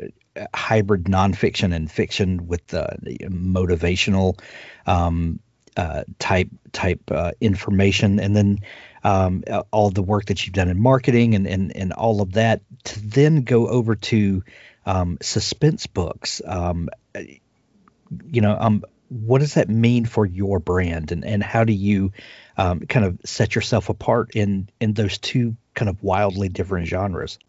hybrid 0.53 1.05
nonfiction 1.05 1.74
and 1.74 1.91
fiction 1.91 2.48
with 2.48 2.65
the, 2.67 2.98
motivational 3.29 4.39
um, 4.86 5.39
uh, 5.77 6.03
type 6.17 6.50
type 6.72 7.01
uh, 7.12 7.31
information, 7.39 8.19
and 8.19 8.36
then 8.36 8.60
um, 9.03 9.43
all 9.72 9.89
the 9.89 10.01
work 10.01 10.25
that 10.25 10.46
you've 10.46 10.53
done 10.53 10.69
in 10.69 10.81
marketing 10.81 11.36
and, 11.36 11.48
and, 11.48 11.75
and 11.75 11.93
all 11.93 12.22
of 12.22 12.34
that 12.34 12.62
to 12.84 13.00
then 13.01 13.43
go 13.43 13.67
over 13.67 13.96
to 13.96 14.43
um, 14.86 15.17
suspense 15.22 15.88
books. 15.88 16.41
Um, 16.46 16.89
you 17.15 18.41
know, 18.41 18.58
um, 18.60 18.84
what 19.10 19.39
does 19.39 19.55
that 19.55 19.69
mean 19.69 20.05
for 20.05 20.25
your 20.25 20.60
brand 20.60 21.12
and, 21.12 21.25
and 21.25 21.43
how 21.43 21.63
do 21.63 21.74
you 21.74 22.12
um, 22.58 22.81
kind 22.81 23.05
of 23.05 23.19
set 23.25 23.55
yourself 23.55 23.89
apart 23.89 24.31
in, 24.36 24.69
in 24.79 24.93
those 24.93 25.17
two 25.17 25.55
kind 25.74 25.89
of 25.89 26.03
wildly 26.03 26.50
different 26.50 26.88
genres? 26.88 27.39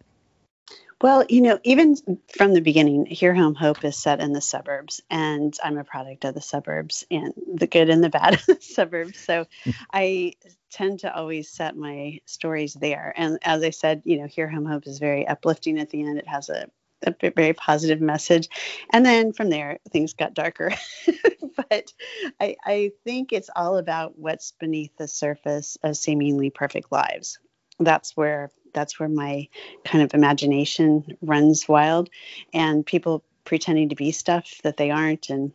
Well, 1.03 1.25
you 1.31 1.41
know, 1.41 1.59
even 1.65 1.97
from 2.37 2.53
the 2.53 2.61
beginning, 2.61 3.07
Here 3.07 3.35
Home 3.35 3.55
Hope 3.55 3.85
is 3.85 3.97
set 3.97 4.21
in 4.21 4.35
the 4.35 4.43
suburbs, 4.43 5.01
and 5.09 5.57
I'm 5.65 5.79
a 5.79 5.85
product 5.85 6.27
of 6.27 6.35
the 6.35 6.43
suburbs 6.43 7.07
and 7.11 7.33
the 7.55 7.67
good 7.67 7.89
and 7.89 8.05
the 8.05 8.11
bad 8.11 8.39
the 8.47 8.59
suburbs. 8.61 9.19
So 9.19 9.47
I 9.91 10.35
tend 10.71 11.01
to 11.01 11.15
always 11.15 11.49
set 11.49 11.75
my 11.75 12.21
stories 12.27 12.75
there. 12.75 13.15
And 13.17 13.39
as 13.43 13.63
I 13.63 13.71
said, 13.71 14.03
you 14.05 14.19
know, 14.19 14.27
Here 14.27 14.49
Home 14.49 14.67
Hope 14.67 14.87
is 14.87 14.99
very 14.99 15.27
uplifting 15.27 15.79
at 15.79 15.89
the 15.89 16.03
end. 16.03 16.19
It 16.19 16.29
has 16.29 16.51
a, 16.51 16.69
a 17.03 17.15
very 17.31 17.55
positive 17.55 18.03
message. 18.03 18.51
And 18.91 19.05
then 19.05 19.33
from 19.33 19.49
there, 19.49 19.79
things 19.91 20.13
got 20.13 20.35
darker. 20.35 20.71
but 21.57 21.95
I, 22.39 22.57
I 22.63 22.93
think 23.05 23.33
it's 23.33 23.51
all 23.57 23.79
about 23.79 24.19
what's 24.19 24.53
beneath 24.53 24.95
the 24.99 25.09
surface 25.09 25.79
of 25.83 25.97
seemingly 25.97 26.51
perfect 26.51 26.93
lives. 26.93 27.39
That's 27.81 28.17
where 28.17 28.51
that's 28.73 29.01
where 29.01 29.09
my 29.09 29.49
kind 29.85 30.05
of 30.05 30.15
imagination 30.15 31.17
runs 31.21 31.69
wild 31.69 32.09
and 32.53 32.87
people 32.87 33.25
pretending 33.45 33.89
to 33.89 33.97
be 33.97 34.13
stuff 34.13 34.61
that 34.63 34.77
they 34.77 34.91
aren't 34.91 35.31
and 35.31 35.53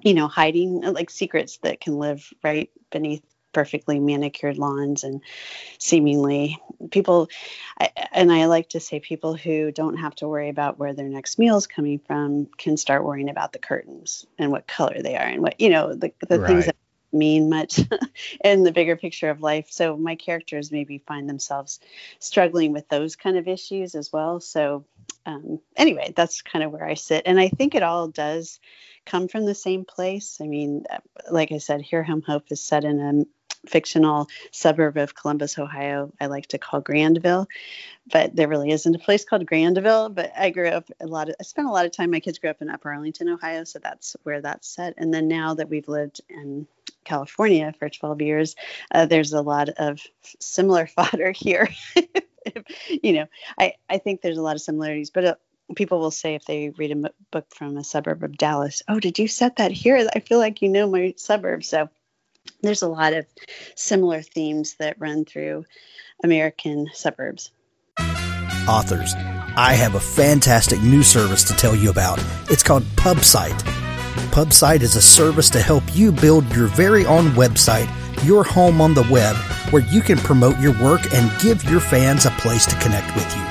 you 0.00 0.14
know 0.14 0.28
hiding 0.28 0.84
uh, 0.84 0.92
like 0.92 1.10
secrets 1.10 1.58
that 1.58 1.80
can 1.80 1.98
live 1.98 2.32
right 2.42 2.70
beneath 2.90 3.22
perfectly 3.52 3.98
manicured 3.98 4.58
lawns 4.58 5.04
and 5.04 5.20
seemingly 5.78 6.58
people 6.90 7.28
I, 7.80 7.90
and 8.12 8.30
i 8.30 8.46
like 8.46 8.68
to 8.70 8.80
say 8.80 9.00
people 9.00 9.34
who 9.34 9.72
don't 9.72 9.96
have 9.96 10.14
to 10.16 10.28
worry 10.28 10.48
about 10.48 10.78
where 10.78 10.92
their 10.92 11.08
next 11.08 11.38
meal 11.38 11.56
is 11.56 11.66
coming 11.66 11.98
from 11.98 12.46
can 12.56 12.76
start 12.76 13.04
worrying 13.04 13.30
about 13.30 13.52
the 13.52 13.58
curtains 13.58 14.26
and 14.38 14.52
what 14.52 14.66
color 14.66 15.02
they 15.02 15.16
are 15.16 15.26
and 15.26 15.42
what 15.42 15.60
you 15.60 15.70
know 15.70 15.94
the, 15.94 16.12
the 16.28 16.38
right. 16.38 16.46
things 16.46 16.66
that 16.66 16.76
mean 17.12 17.48
much 17.48 17.80
in 18.44 18.64
the 18.64 18.72
bigger 18.72 18.96
picture 18.96 19.30
of 19.30 19.40
life. 19.40 19.68
So 19.70 19.96
my 19.96 20.16
characters 20.16 20.72
maybe 20.72 20.98
find 20.98 21.28
themselves 21.28 21.80
struggling 22.18 22.72
with 22.72 22.88
those 22.88 23.16
kind 23.16 23.36
of 23.36 23.48
issues 23.48 23.94
as 23.94 24.12
well. 24.12 24.40
So 24.40 24.84
um, 25.26 25.60
anyway, 25.76 26.12
that's 26.16 26.42
kind 26.42 26.64
of 26.64 26.72
where 26.72 26.86
I 26.86 26.94
sit. 26.94 27.24
And 27.26 27.38
I 27.38 27.48
think 27.48 27.74
it 27.74 27.82
all 27.82 28.08
does 28.08 28.60
come 29.04 29.28
from 29.28 29.44
the 29.44 29.54
same 29.54 29.84
place. 29.84 30.38
I 30.40 30.46
mean, 30.46 30.84
like 31.30 31.52
I 31.52 31.58
said, 31.58 31.82
Here 31.82 32.02
Home 32.02 32.22
Hope 32.22 32.44
is 32.50 32.60
set 32.60 32.84
in 32.84 33.00
a 33.00 33.24
fictional 33.66 34.28
suburb 34.52 34.96
of 34.96 35.14
Columbus, 35.14 35.58
Ohio, 35.58 36.12
I 36.20 36.26
like 36.26 36.46
to 36.48 36.58
call 36.58 36.80
Grandville, 36.80 37.46
but 38.10 38.34
there 38.34 38.48
really 38.48 38.70
isn't 38.70 38.94
a 38.94 38.98
place 38.98 39.24
called 39.24 39.46
Grandville. 39.46 40.08
But 40.10 40.32
I 40.36 40.50
grew 40.50 40.68
up 40.68 40.88
a 41.00 41.06
lot 41.06 41.28
of, 41.28 41.36
I 41.40 41.42
spent 41.42 41.68
a 41.68 41.72
lot 41.72 41.86
of 41.86 41.92
time, 41.92 42.10
my 42.10 42.20
kids 42.20 42.38
grew 42.38 42.50
up 42.50 42.62
in 42.62 42.70
Upper 42.70 42.92
Arlington, 42.92 43.28
Ohio, 43.28 43.64
so 43.64 43.78
that's 43.78 44.16
where 44.22 44.40
that's 44.40 44.68
set. 44.68 44.94
And 44.96 45.12
then 45.12 45.28
now 45.28 45.54
that 45.54 45.68
we've 45.68 45.88
lived 45.88 46.20
in 46.28 46.66
California 47.08 47.72
for 47.78 47.88
12 47.88 48.22
years, 48.22 48.56
uh, 48.92 49.06
there's 49.06 49.32
a 49.32 49.42
lot 49.42 49.70
of 49.70 50.00
similar 50.40 50.86
fodder 50.96 51.32
here. 51.32 51.68
you 53.02 53.12
know, 53.12 53.26
I, 53.58 53.74
I 53.88 53.98
think 53.98 54.20
there's 54.20 54.38
a 54.38 54.42
lot 54.42 54.56
of 54.56 54.62
similarities, 54.62 55.10
but 55.10 55.24
uh, 55.24 55.34
people 55.74 55.98
will 55.98 56.10
say 56.10 56.34
if 56.34 56.44
they 56.44 56.70
read 56.70 56.90
a 56.90 56.94
m- 56.94 57.06
book 57.30 57.46
from 57.54 57.76
a 57.76 57.84
suburb 57.84 58.22
of 58.22 58.36
Dallas, 58.36 58.82
"Oh, 58.88 59.00
did 59.00 59.18
you 59.18 59.28
set 59.28 59.56
that 59.56 59.72
here?" 59.72 60.08
I 60.14 60.20
feel 60.20 60.38
like 60.38 60.62
you 60.62 60.68
know 60.68 60.88
my 60.88 61.14
suburb. 61.16 61.64
So 61.64 61.88
there's 62.62 62.82
a 62.82 62.88
lot 62.88 63.12
of 63.12 63.26
similar 63.74 64.22
themes 64.22 64.76
that 64.78 65.00
run 65.00 65.24
through 65.24 65.64
American 66.22 66.88
suburbs. 66.92 67.50
Authors, 68.68 69.14
I 69.56 69.74
have 69.74 69.94
a 69.94 70.00
fantastic 70.00 70.80
new 70.82 71.02
service 71.02 71.44
to 71.44 71.54
tell 71.54 71.74
you 71.74 71.90
about. 71.90 72.22
It's 72.50 72.62
called 72.62 72.82
PubSite. 72.96 73.77
PubSite 74.30 74.82
is 74.82 74.96
a 74.96 75.02
service 75.02 75.50
to 75.50 75.60
help 75.60 75.82
you 75.94 76.12
build 76.12 76.54
your 76.54 76.66
very 76.68 77.06
own 77.06 77.26
website, 77.30 77.88
your 78.24 78.44
home 78.44 78.80
on 78.80 78.94
the 78.94 79.06
web, 79.10 79.36
where 79.70 79.82
you 79.82 80.00
can 80.00 80.18
promote 80.18 80.58
your 80.60 80.72
work 80.82 81.00
and 81.12 81.40
give 81.40 81.64
your 81.64 81.80
fans 81.80 82.26
a 82.26 82.30
place 82.32 82.66
to 82.66 82.76
connect 82.76 83.14
with 83.14 83.36
you. 83.36 83.42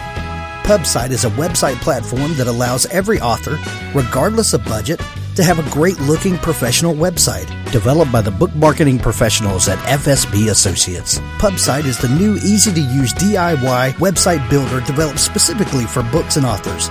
PubSite 0.64 1.12
is 1.12 1.26
a 1.26 1.30
website 1.32 1.76
platform 1.76 2.36
that 2.36 2.48
allows 2.48 2.86
every 2.88 3.20
author, 3.20 3.58
regardless 3.94 4.54
of 4.54 4.64
budget, 4.66 5.02
to 5.36 5.44
have 5.44 5.60
a 5.60 5.72
great 5.72 6.00
looking 6.02 6.36
professional 6.38 6.94
website 6.94 7.48
developed 7.72 8.12
by 8.12 8.22
the 8.22 8.32
book 8.32 8.54
marketing 8.56 8.98
professionals 8.98 9.68
at 9.70 9.78
FSB 9.80 10.50
Associates. 10.50 11.20
PubSite 11.38 11.86
is 11.86 11.98
the 12.00 12.10
new 12.10 12.36
easy 12.38 12.74
to 12.74 12.82
use 12.82 13.14
DIY 13.14 13.94
website 13.94 14.50
builder 14.50 14.82
developed 14.82 15.20
specifically 15.20 15.86
for 15.86 16.04
books 16.04 16.38
and 16.38 16.46
authors. 16.46 16.90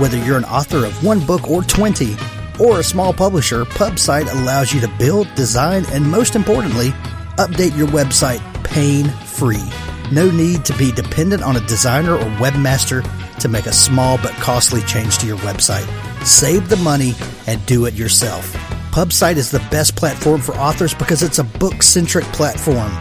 Whether 0.00 0.16
you're 0.24 0.38
an 0.38 0.44
author 0.44 0.86
of 0.86 1.04
one 1.04 1.20
book 1.26 1.50
or 1.50 1.62
20, 1.62 2.16
or 2.60 2.80
a 2.80 2.84
small 2.84 3.12
publisher, 3.12 3.64
PubSite 3.64 4.30
allows 4.32 4.72
you 4.72 4.80
to 4.80 4.88
build, 4.98 5.32
design, 5.34 5.84
and 5.90 6.08
most 6.10 6.34
importantly, 6.34 6.90
update 7.38 7.76
your 7.76 7.88
website 7.88 8.40
pain 8.64 9.08
free. 9.26 9.62
No 10.10 10.30
need 10.30 10.64
to 10.66 10.76
be 10.76 10.92
dependent 10.92 11.42
on 11.42 11.56
a 11.56 11.66
designer 11.66 12.14
or 12.14 12.24
webmaster 12.36 13.02
to 13.38 13.48
make 13.48 13.66
a 13.66 13.72
small 13.72 14.18
but 14.18 14.32
costly 14.32 14.82
change 14.82 15.18
to 15.18 15.26
your 15.26 15.38
website. 15.38 15.86
Save 16.24 16.68
the 16.68 16.76
money 16.76 17.14
and 17.46 17.64
do 17.66 17.86
it 17.86 17.94
yourself. 17.94 18.52
PubSite 18.92 19.36
is 19.36 19.50
the 19.50 19.66
best 19.70 19.96
platform 19.96 20.40
for 20.40 20.54
authors 20.56 20.94
because 20.94 21.22
it's 21.22 21.38
a 21.38 21.44
book 21.44 21.82
centric 21.82 22.24
platform. 22.26 22.92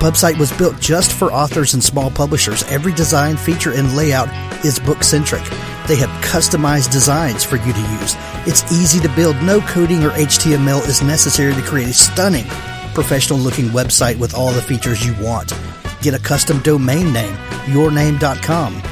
PubSite 0.00 0.36
was 0.36 0.52
built 0.52 0.80
just 0.80 1.12
for 1.12 1.32
authors 1.32 1.74
and 1.74 1.82
small 1.82 2.10
publishers. 2.10 2.64
Every 2.64 2.92
design, 2.92 3.36
feature, 3.36 3.72
and 3.72 3.96
layout 3.96 4.28
is 4.64 4.80
book 4.80 5.04
centric. 5.04 5.44
They 5.92 5.98
have 5.98 6.24
customized 6.24 6.90
designs 6.90 7.44
for 7.44 7.56
you 7.56 7.70
to 7.70 7.80
use. 8.00 8.16
It's 8.46 8.72
easy 8.72 8.98
to 9.00 9.14
build. 9.14 9.36
No 9.42 9.60
coding 9.60 10.02
or 10.02 10.08
HTML 10.12 10.88
is 10.88 11.02
necessary 11.02 11.52
to 11.52 11.60
create 11.60 11.90
a 11.90 11.92
stunning, 11.92 12.46
professional 12.94 13.38
looking 13.38 13.66
website 13.66 14.18
with 14.18 14.32
all 14.32 14.52
the 14.52 14.62
features 14.62 15.04
you 15.04 15.14
want. 15.22 15.52
Get 16.00 16.14
a 16.14 16.18
custom 16.18 16.60
domain 16.60 17.12
name, 17.12 17.34
yourname.com. 17.66 18.82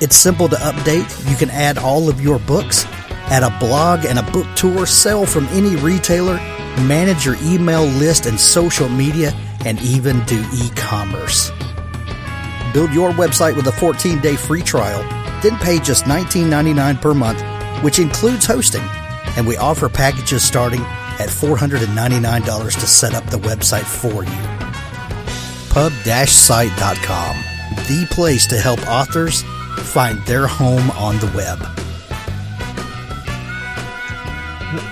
It's 0.00 0.16
simple 0.16 0.48
to 0.48 0.56
update. 0.56 1.30
You 1.30 1.36
can 1.36 1.50
add 1.50 1.78
all 1.78 2.08
of 2.08 2.20
your 2.20 2.40
books, 2.40 2.84
add 3.30 3.44
a 3.44 3.56
blog 3.60 4.04
and 4.04 4.18
a 4.18 4.28
book 4.32 4.48
tour, 4.56 4.86
sell 4.86 5.24
from 5.24 5.46
any 5.52 5.76
retailer, 5.76 6.38
manage 6.82 7.24
your 7.26 7.36
email 7.44 7.84
list 7.84 8.26
and 8.26 8.40
social 8.40 8.88
media, 8.88 9.30
and 9.64 9.80
even 9.82 10.24
do 10.24 10.44
e 10.52 10.68
commerce. 10.74 11.52
Build 12.74 12.92
your 12.92 13.12
website 13.12 13.54
with 13.54 13.68
a 13.68 13.72
14 13.72 14.18
day 14.18 14.34
free 14.34 14.62
trial, 14.62 15.04
then 15.42 15.56
pay 15.58 15.78
just 15.78 16.04
$19.99 16.04 17.00
per 17.00 17.14
month, 17.14 17.42
which 17.82 17.98
includes 17.98 18.46
hosting. 18.46 18.84
And 19.36 19.46
we 19.46 19.56
offer 19.56 19.88
packages 19.88 20.42
starting 20.42 20.80
at 20.80 21.28
$499 21.28 22.72
to 22.74 22.86
set 22.86 23.14
up 23.14 23.26
the 23.26 23.38
website 23.38 23.84
for 23.84 24.24
you 24.24 24.58
pub-site.com, 25.78 27.36
the 27.86 28.06
place 28.10 28.48
to 28.48 28.58
help 28.58 28.84
authors 28.88 29.42
find 29.92 30.18
their 30.26 30.48
home 30.48 30.90
on 30.92 31.16
the 31.18 31.26
web. 31.36 31.60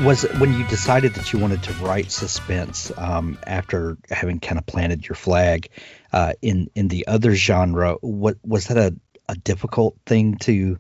Was 0.07 0.23
it 0.23 0.39
when 0.39 0.53
you 0.53 0.65
decided 0.69 1.15
that 1.15 1.33
you 1.33 1.41
wanted 1.41 1.65
to 1.65 1.73
write 1.75 2.13
suspense 2.13 2.93
um, 2.97 3.37
after 3.45 3.99
having 4.11 4.39
kind 4.39 4.59
of 4.59 4.67
planted 4.67 5.09
your 5.09 5.17
flag 5.17 5.69
uh, 6.13 6.35
in 6.41 6.69
in 6.77 6.87
the 6.87 7.07
other 7.09 7.35
genre? 7.35 7.97
What 8.01 8.37
was 8.45 8.69
that 8.69 8.79
a, 8.79 8.97
a 9.29 9.35
difficult 9.35 9.97
thing 10.07 10.37
to 10.39 10.79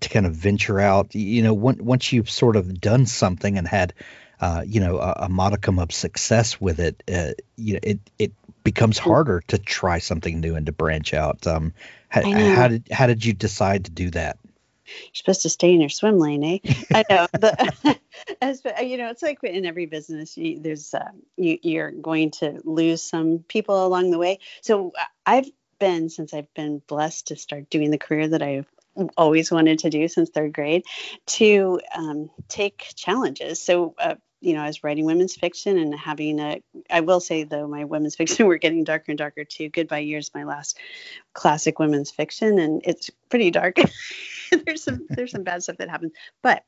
to 0.00 0.08
kind 0.08 0.26
of 0.26 0.34
venture 0.34 0.80
out? 0.80 1.14
You 1.14 1.42
know, 1.42 1.54
once 1.54 2.12
you've 2.12 2.30
sort 2.30 2.56
of 2.56 2.80
done 2.80 3.06
something 3.06 3.58
and 3.58 3.66
had 3.66 3.94
uh, 4.40 4.64
you 4.66 4.80
know 4.80 4.98
a, 4.98 5.24
a, 5.24 5.28
modicum 5.28 5.78
of 5.78 5.92
success 5.92 6.60
with 6.60 6.80
it, 6.80 7.02
uh, 7.12 7.32
you 7.56 7.74
know, 7.74 7.80
it 7.82 8.00
it 8.18 8.32
becomes 8.64 8.98
harder 8.98 9.42
to 9.48 9.58
try 9.58 9.98
something 9.98 10.40
new 10.40 10.54
and 10.54 10.66
to 10.66 10.72
branch 10.72 11.14
out. 11.14 11.46
Um, 11.46 11.74
how, 12.08 12.22
how, 12.22 12.68
did 12.68 12.88
how 12.90 13.06
did 13.06 13.24
you 13.24 13.32
decide 13.32 13.84
to 13.84 13.90
do 13.90 14.10
that? 14.10 14.38
You're 14.86 15.14
supposed 15.14 15.42
to 15.42 15.48
stay 15.48 15.72
in 15.72 15.80
your 15.80 15.88
swim 15.88 16.18
lane, 16.18 16.42
eh? 16.42 16.74
I 16.92 17.04
know. 17.08 17.26
The, 17.40 17.98
as, 18.42 18.62
you 18.82 18.96
know, 18.96 19.10
it's 19.10 19.22
like 19.22 19.42
in 19.44 19.64
every 19.64 19.86
business, 19.86 20.36
you, 20.36 20.60
there's 20.60 20.92
uh, 20.92 21.10
you, 21.36 21.58
you're 21.62 21.90
going 21.90 22.32
to 22.32 22.60
lose 22.64 23.02
some 23.02 23.44
people 23.46 23.86
along 23.86 24.10
the 24.10 24.18
way. 24.18 24.40
So 24.62 24.92
uh, 24.98 25.04
I've 25.24 25.50
been 25.80 26.08
since 26.08 26.32
I've 26.32 26.52
been 26.54 26.80
blessed 26.86 27.28
to 27.28 27.36
start 27.36 27.68
doing 27.70 27.90
the 27.90 27.98
career 27.98 28.28
that 28.28 28.42
I've 28.42 28.70
always 29.16 29.50
wanted 29.50 29.80
to 29.80 29.90
do 29.90 30.06
since 30.06 30.30
third 30.30 30.52
grade 30.52 30.84
to 31.26 31.80
um, 31.94 32.30
take 32.48 32.92
challenges. 32.94 33.60
So 33.60 33.96
uh, 33.98 34.14
you 34.40 34.54
know, 34.54 34.62
I 34.62 34.66
was 34.66 34.82
writing 34.82 35.04
women's 35.04 35.36
fiction 35.36 35.78
and 35.78 35.94
having 35.94 36.40
a, 36.40 36.62
I 36.88 37.00
will 37.00 37.20
say 37.20 37.44
though, 37.44 37.68
my 37.68 37.84
women's 37.84 38.16
fiction 38.20 38.46
were 38.46 38.58
getting 38.58 38.84
darker 38.84 39.06
and 39.08 39.18
darker 39.18 39.44
too. 39.44 39.68
Goodbye 39.68 39.98
Years, 40.00 40.30
my 40.34 40.44
last 40.44 40.78
classic 41.34 41.78
women's 41.78 42.10
fiction, 42.10 42.58
and 42.58 42.80
it's 42.84 43.10
pretty 43.28 43.50
dark. 43.50 43.76
there's 44.64 44.82
some, 44.82 45.06
there's 45.10 45.32
some 45.32 45.44
bad 45.44 45.62
stuff 45.62 45.76
that 45.76 45.90
happens. 45.90 46.12
But 46.42 46.64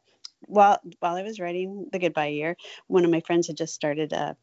while, 0.46 0.80
while 1.00 1.16
I 1.16 1.22
was 1.22 1.40
writing 1.40 1.88
The 1.90 1.98
Goodbye 1.98 2.28
Year, 2.28 2.56
one 2.88 3.04
of 3.04 3.10
my 3.10 3.20
friends 3.20 3.46
had 3.46 3.56
just 3.56 3.74
started 3.74 4.12
a 4.12 4.36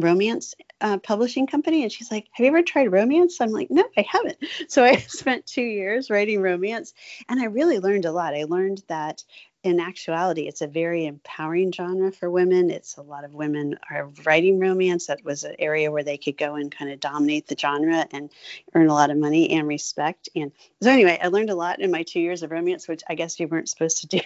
romance 0.00 0.54
uh, 0.80 0.98
publishing 0.98 1.46
company 1.46 1.82
and 1.82 1.92
she's 1.92 2.10
like 2.10 2.26
have 2.32 2.44
you 2.44 2.48
ever 2.48 2.62
tried 2.62 2.90
romance 2.90 3.40
i'm 3.40 3.50
like 3.50 3.70
no 3.70 3.84
i 3.96 4.04
haven't 4.08 4.38
so 4.68 4.84
i 4.84 4.96
spent 5.08 5.46
two 5.46 5.62
years 5.62 6.10
writing 6.10 6.40
romance 6.40 6.94
and 7.28 7.40
i 7.40 7.44
really 7.44 7.78
learned 7.78 8.04
a 8.04 8.12
lot 8.12 8.34
i 8.34 8.44
learned 8.44 8.82
that 8.88 9.22
in 9.62 9.78
actuality, 9.78 10.48
it's 10.48 10.62
a 10.62 10.66
very 10.66 11.04
empowering 11.04 11.70
genre 11.70 12.10
for 12.10 12.30
women. 12.30 12.70
It's 12.70 12.96
a 12.96 13.02
lot 13.02 13.24
of 13.24 13.34
women 13.34 13.78
are 13.90 14.08
writing 14.24 14.58
romance. 14.58 15.06
That 15.06 15.22
was 15.22 15.44
an 15.44 15.56
area 15.58 15.90
where 15.90 16.02
they 16.02 16.16
could 16.16 16.38
go 16.38 16.54
and 16.54 16.72
kind 16.72 16.90
of 16.90 16.98
dominate 16.98 17.46
the 17.46 17.56
genre 17.58 18.06
and 18.10 18.30
earn 18.74 18.88
a 18.88 18.94
lot 18.94 19.10
of 19.10 19.18
money 19.18 19.50
and 19.50 19.68
respect. 19.68 20.30
And 20.34 20.52
so, 20.80 20.90
anyway, 20.90 21.18
I 21.22 21.28
learned 21.28 21.50
a 21.50 21.54
lot 21.54 21.80
in 21.80 21.90
my 21.90 22.04
two 22.04 22.20
years 22.20 22.42
of 22.42 22.50
romance, 22.50 22.88
which 22.88 23.02
I 23.08 23.14
guess 23.14 23.38
you 23.38 23.48
weren't 23.48 23.68
supposed 23.68 23.98
to 23.98 24.06
do 24.06 24.20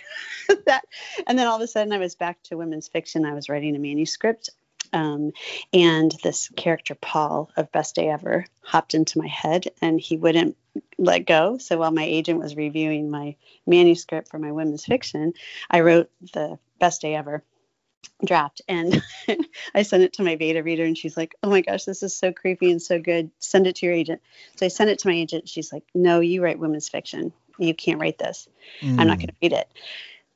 that. 0.67 0.85
And 1.27 1.37
then 1.37 1.49
all 1.49 1.57
of 1.57 1.63
a 1.63 1.67
sudden, 1.67 1.93
I 1.93 1.99
was 1.99 2.15
back 2.15 2.41
to 2.45 2.57
women's 2.57 2.87
fiction. 2.87 3.25
I 3.25 3.35
was 3.35 3.49
writing 3.49 3.75
a 3.75 3.81
manuscript 3.81 4.51
um, 4.95 5.33
and 5.73 6.15
this 6.23 6.49
character, 6.57 6.95
Paul 6.95 7.51
of 7.57 7.73
Best 7.73 7.97
Day 7.97 8.09
Ever, 8.09 8.47
hopped 8.63 8.95
into 8.95 9.19
my 9.19 9.27
head 9.27 9.67
and 9.83 10.01
he 10.01 10.17
wouldn't 10.17 10.57
let 10.97 11.27
go. 11.27 11.59
So 11.59 11.79
while 11.79 11.91
my 11.91 12.05
agent 12.05 12.39
was 12.39 12.57
reviewing 12.57 13.11
my 13.11 13.35
manuscript 13.67 14.29
for 14.29 14.39
my 14.39 14.53
women's 14.53 14.87
fiction, 14.87 15.35
I 15.69 15.81
wrote 15.81 16.11
the 16.33 16.59
Best 16.79 17.03
Day 17.03 17.15
Ever 17.17 17.43
draft 18.25 18.63
and 18.69 19.03
I 19.75 19.83
sent 19.83 20.05
it 20.05 20.15
to 20.15 20.23
my 20.23 20.37
beta 20.37 20.63
reader 20.63 20.85
and 20.85 20.97
she's 20.97 21.17
like, 21.17 21.35
"Oh 21.43 21.51
my 21.51 21.63
gosh, 21.63 21.85
this 21.85 22.03
is 22.03 22.17
so 22.17 22.33
creepy 22.33 22.71
and 22.71 22.81
so 22.81 23.01
good. 23.01 23.31
Send 23.41 23.67
it 23.67 23.77
to 23.77 23.87
your 23.87 23.95
agent." 23.95 24.23
So 24.57 24.67
I 24.67 24.69
sent 24.69 24.91
it 24.91 25.01
to 25.01 25.09
my 25.09 25.15
agent. 25.15 25.49
She's 25.49 25.73
like, 25.73 25.83
"No, 25.95 26.21
you 26.21 26.43
write 26.43 26.59
women's 26.59 26.89
fiction. 26.89 27.33
You 27.59 27.75
can't 27.75 28.01
write 28.01 28.19
this. 28.19 28.49
Mm. 28.81 29.01
I'm 29.01 29.09
not 29.09 29.19
going 29.19 29.29
to 29.29 29.35
read 29.43 29.53
it." 29.55 29.69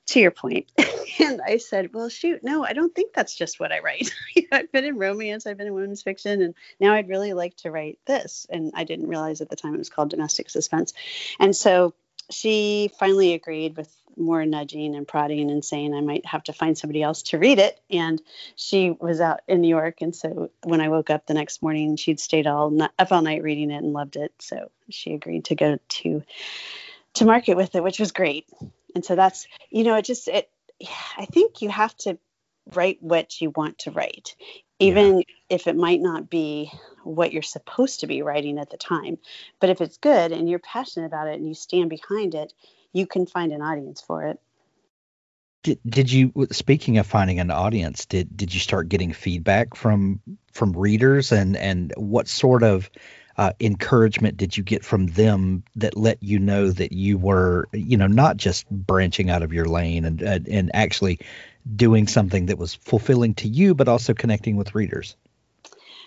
To 0.09 0.21
your 0.21 0.31
point. 0.31 0.67
and 1.21 1.41
I 1.47 1.59
said, 1.59 1.93
well, 1.93 2.09
shoot, 2.09 2.43
no, 2.43 2.65
I 2.65 2.73
don't 2.73 2.95
think 2.95 3.13
that's 3.13 3.35
just 3.35 3.61
what 3.61 3.73
I 3.73 3.81
write. 3.81 4.15
I've 4.53 4.73
been 4.73 4.85
in 4.85 4.97
romance, 4.97 5.47
I've 5.47 5.59
been 5.59 5.67
in 5.67 5.75
women's 5.75 6.03
fiction, 6.03 6.43
and 6.43 6.55
now 6.81 6.95
I'd 6.95 7.09
really 7.09 7.35
like 7.35 7.57
to 7.59 7.71
write 7.71 7.99
this. 8.07 8.47
And 8.51 8.73
I 8.75 8.85
didn't 8.85 9.09
realize 9.09 9.41
at 9.41 9.51
the 9.51 9.57
time 9.57 9.75
it 9.75 9.79
was 9.79 9.91
called 9.91 10.11
domestic 10.11 10.51
suspense. 10.51 10.95
And 11.39 11.55
so 11.55 11.95
she 12.31 12.91
finally 12.99 13.35
agreed 13.35 13.77
with 13.77 13.95
more 14.17 14.45
nudging 14.45 14.97
and 14.97 15.07
prodding 15.07 15.51
and 15.51 15.65
saying 15.65 15.95
I 15.95 16.01
might 16.01 16.27
have 16.27 16.43
to 16.45 16.53
find 16.53 16.77
somebody 16.77 17.03
else 17.03 17.23
to 17.25 17.39
read 17.39 17.59
it. 17.59 17.79
And 17.91 18.21
she 18.57 18.91
was 18.91 19.21
out 19.21 19.41
in 19.47 19.61
New 19.61 19.69
York. 19.69 20.01
And 20.01 20.17
so 20.17 20.51
when 20.65 20.81
I 20.81 20.89
woke 20.89 21.11
up 21.11 21.27
the 21.27 21.35
next 21.35 21.63
morning, 21.63 21.97
she'd 21.97 22.19
stayed 22.19 22.47
all 22.47 22.77
up 22.83 23.13
all 23.13 23.23
night 23.23 23.43
reading 23.43 23.71
it 23.71 23.83
and 23.83 23.93
loved 23.93 24.17
it. 24.17 24.33
So 24.39 24.71
she 24.89 25.15
agreed 25.15 25.45
to 25.47 25.55
go 25.55 25.79
to 25.89 26.23
to 27.15 27.25
market 27.25 27.57
with 27.57 27.75
it, 27.75 27.83
which 27.83 28.01
was 28.01 28.13
great 28.13 28.47
and 28.95 29.05
so 29.05 29.17
that's 29.17 29.47
you 29.71 29.85
know 29.85 29.97
it 29.97 30.05
just 30.05 30.29
it 30.29 30.49
i 31.17 31.25
think 31.27 31.63
you 31.63 31.69
have 31.69 31.97
to 31.97 32.19
write 32.75 32.99
what 33.01 33.41
you 33.41 33.51
want 33.51 33.79
to 33.79 33.91
write 33.91 34.37
even 34.79 35.19
yeah. 35.19 35.25
if 35.49 35.67
it 35.67 35.77
might 35.77 36.01
not 36.01 36.31
be 36.31 36.71
what 37.03 37.33
you're 37.33 37.43
supposed 37.43 38.01
to 38.01 38.07
be 38.07 38.23
writing 38.23 38.61
at 38.61 38.71
the 38.71 38.77
time. 38.77 39.19
But 39.59 39.71
if 39.71 39.81
it's 39.81 39.97
good 39.97 40.31
and 40.31 40.49
you're 40.49 40.61
passionate 40.61 41.07
about 41.07 41.27
it 41.27 41.35
and 41.35 41.49
you 41.49 41.55
stand 41.55 41.91
behind 41.91 42.37
it 42.37 42.53
you 42.93 43.07
can 43.07 43.27
find 43.27 43.53
an 43.53 43.63
audience 43.63 44.01
for 44.01 44.25
it. 44.25 44.41
Did, 45.63 45.81
did 45.87 46.13
you 46.13 46.33
speaking 46.53 46.99
of 46.99 47.07
finding 47.07 47.41
an 47.41 47.51
audience 47.51 48.07
did 48.07 48.37
did 48.37 48.55
you 48.55 48.61
start 48.61 48.89
getting 48.89 49.13
feedback 49.13 49.75
from 49.75 50.21
from 50.53 50.73
readers? 50.73 51.33
And 51.33 51.57
and 51.57 51.93
what 51.97 52.29
sort 52.29 52.63
of 52.63 52.89
uh, 53.39 53.53
encouragement 53.61 54.37
did 54.37 54.57
you 54.57 54.65
get 54.65 54.85
from 54.85 55.07
them 55.07 55.63
that 55.77 55.97
let 55.97 56.21
you 56.21 56.41
know 56.41 56.71
that 56.71 56.93
you 56.93 57.17
were, 57.17 57.69
you 57.73 57.97
know, 57.97 58.09
not 58.09 58.37
just 58.37 58.69
branching 58.69 59.31
out 59.31 59.45
of 59.45 59.53
your 59.53 59.67
lane 59.67 60.05
and 60.05 60.21
and, 60.21 60.71
actually 60.75 61.21
doing 61.77 62.07
something 62.07 62.47
that 62.47 62.59
was 62.59 62.75
fulfilling 62.75 63.35
to 63.35 63.49
you, 63.49 63.75
but 63.75 63.89
also 63.89 64.13
connecting 64.13 64.57
with 64.57 64.75
readers? 64.75 65.17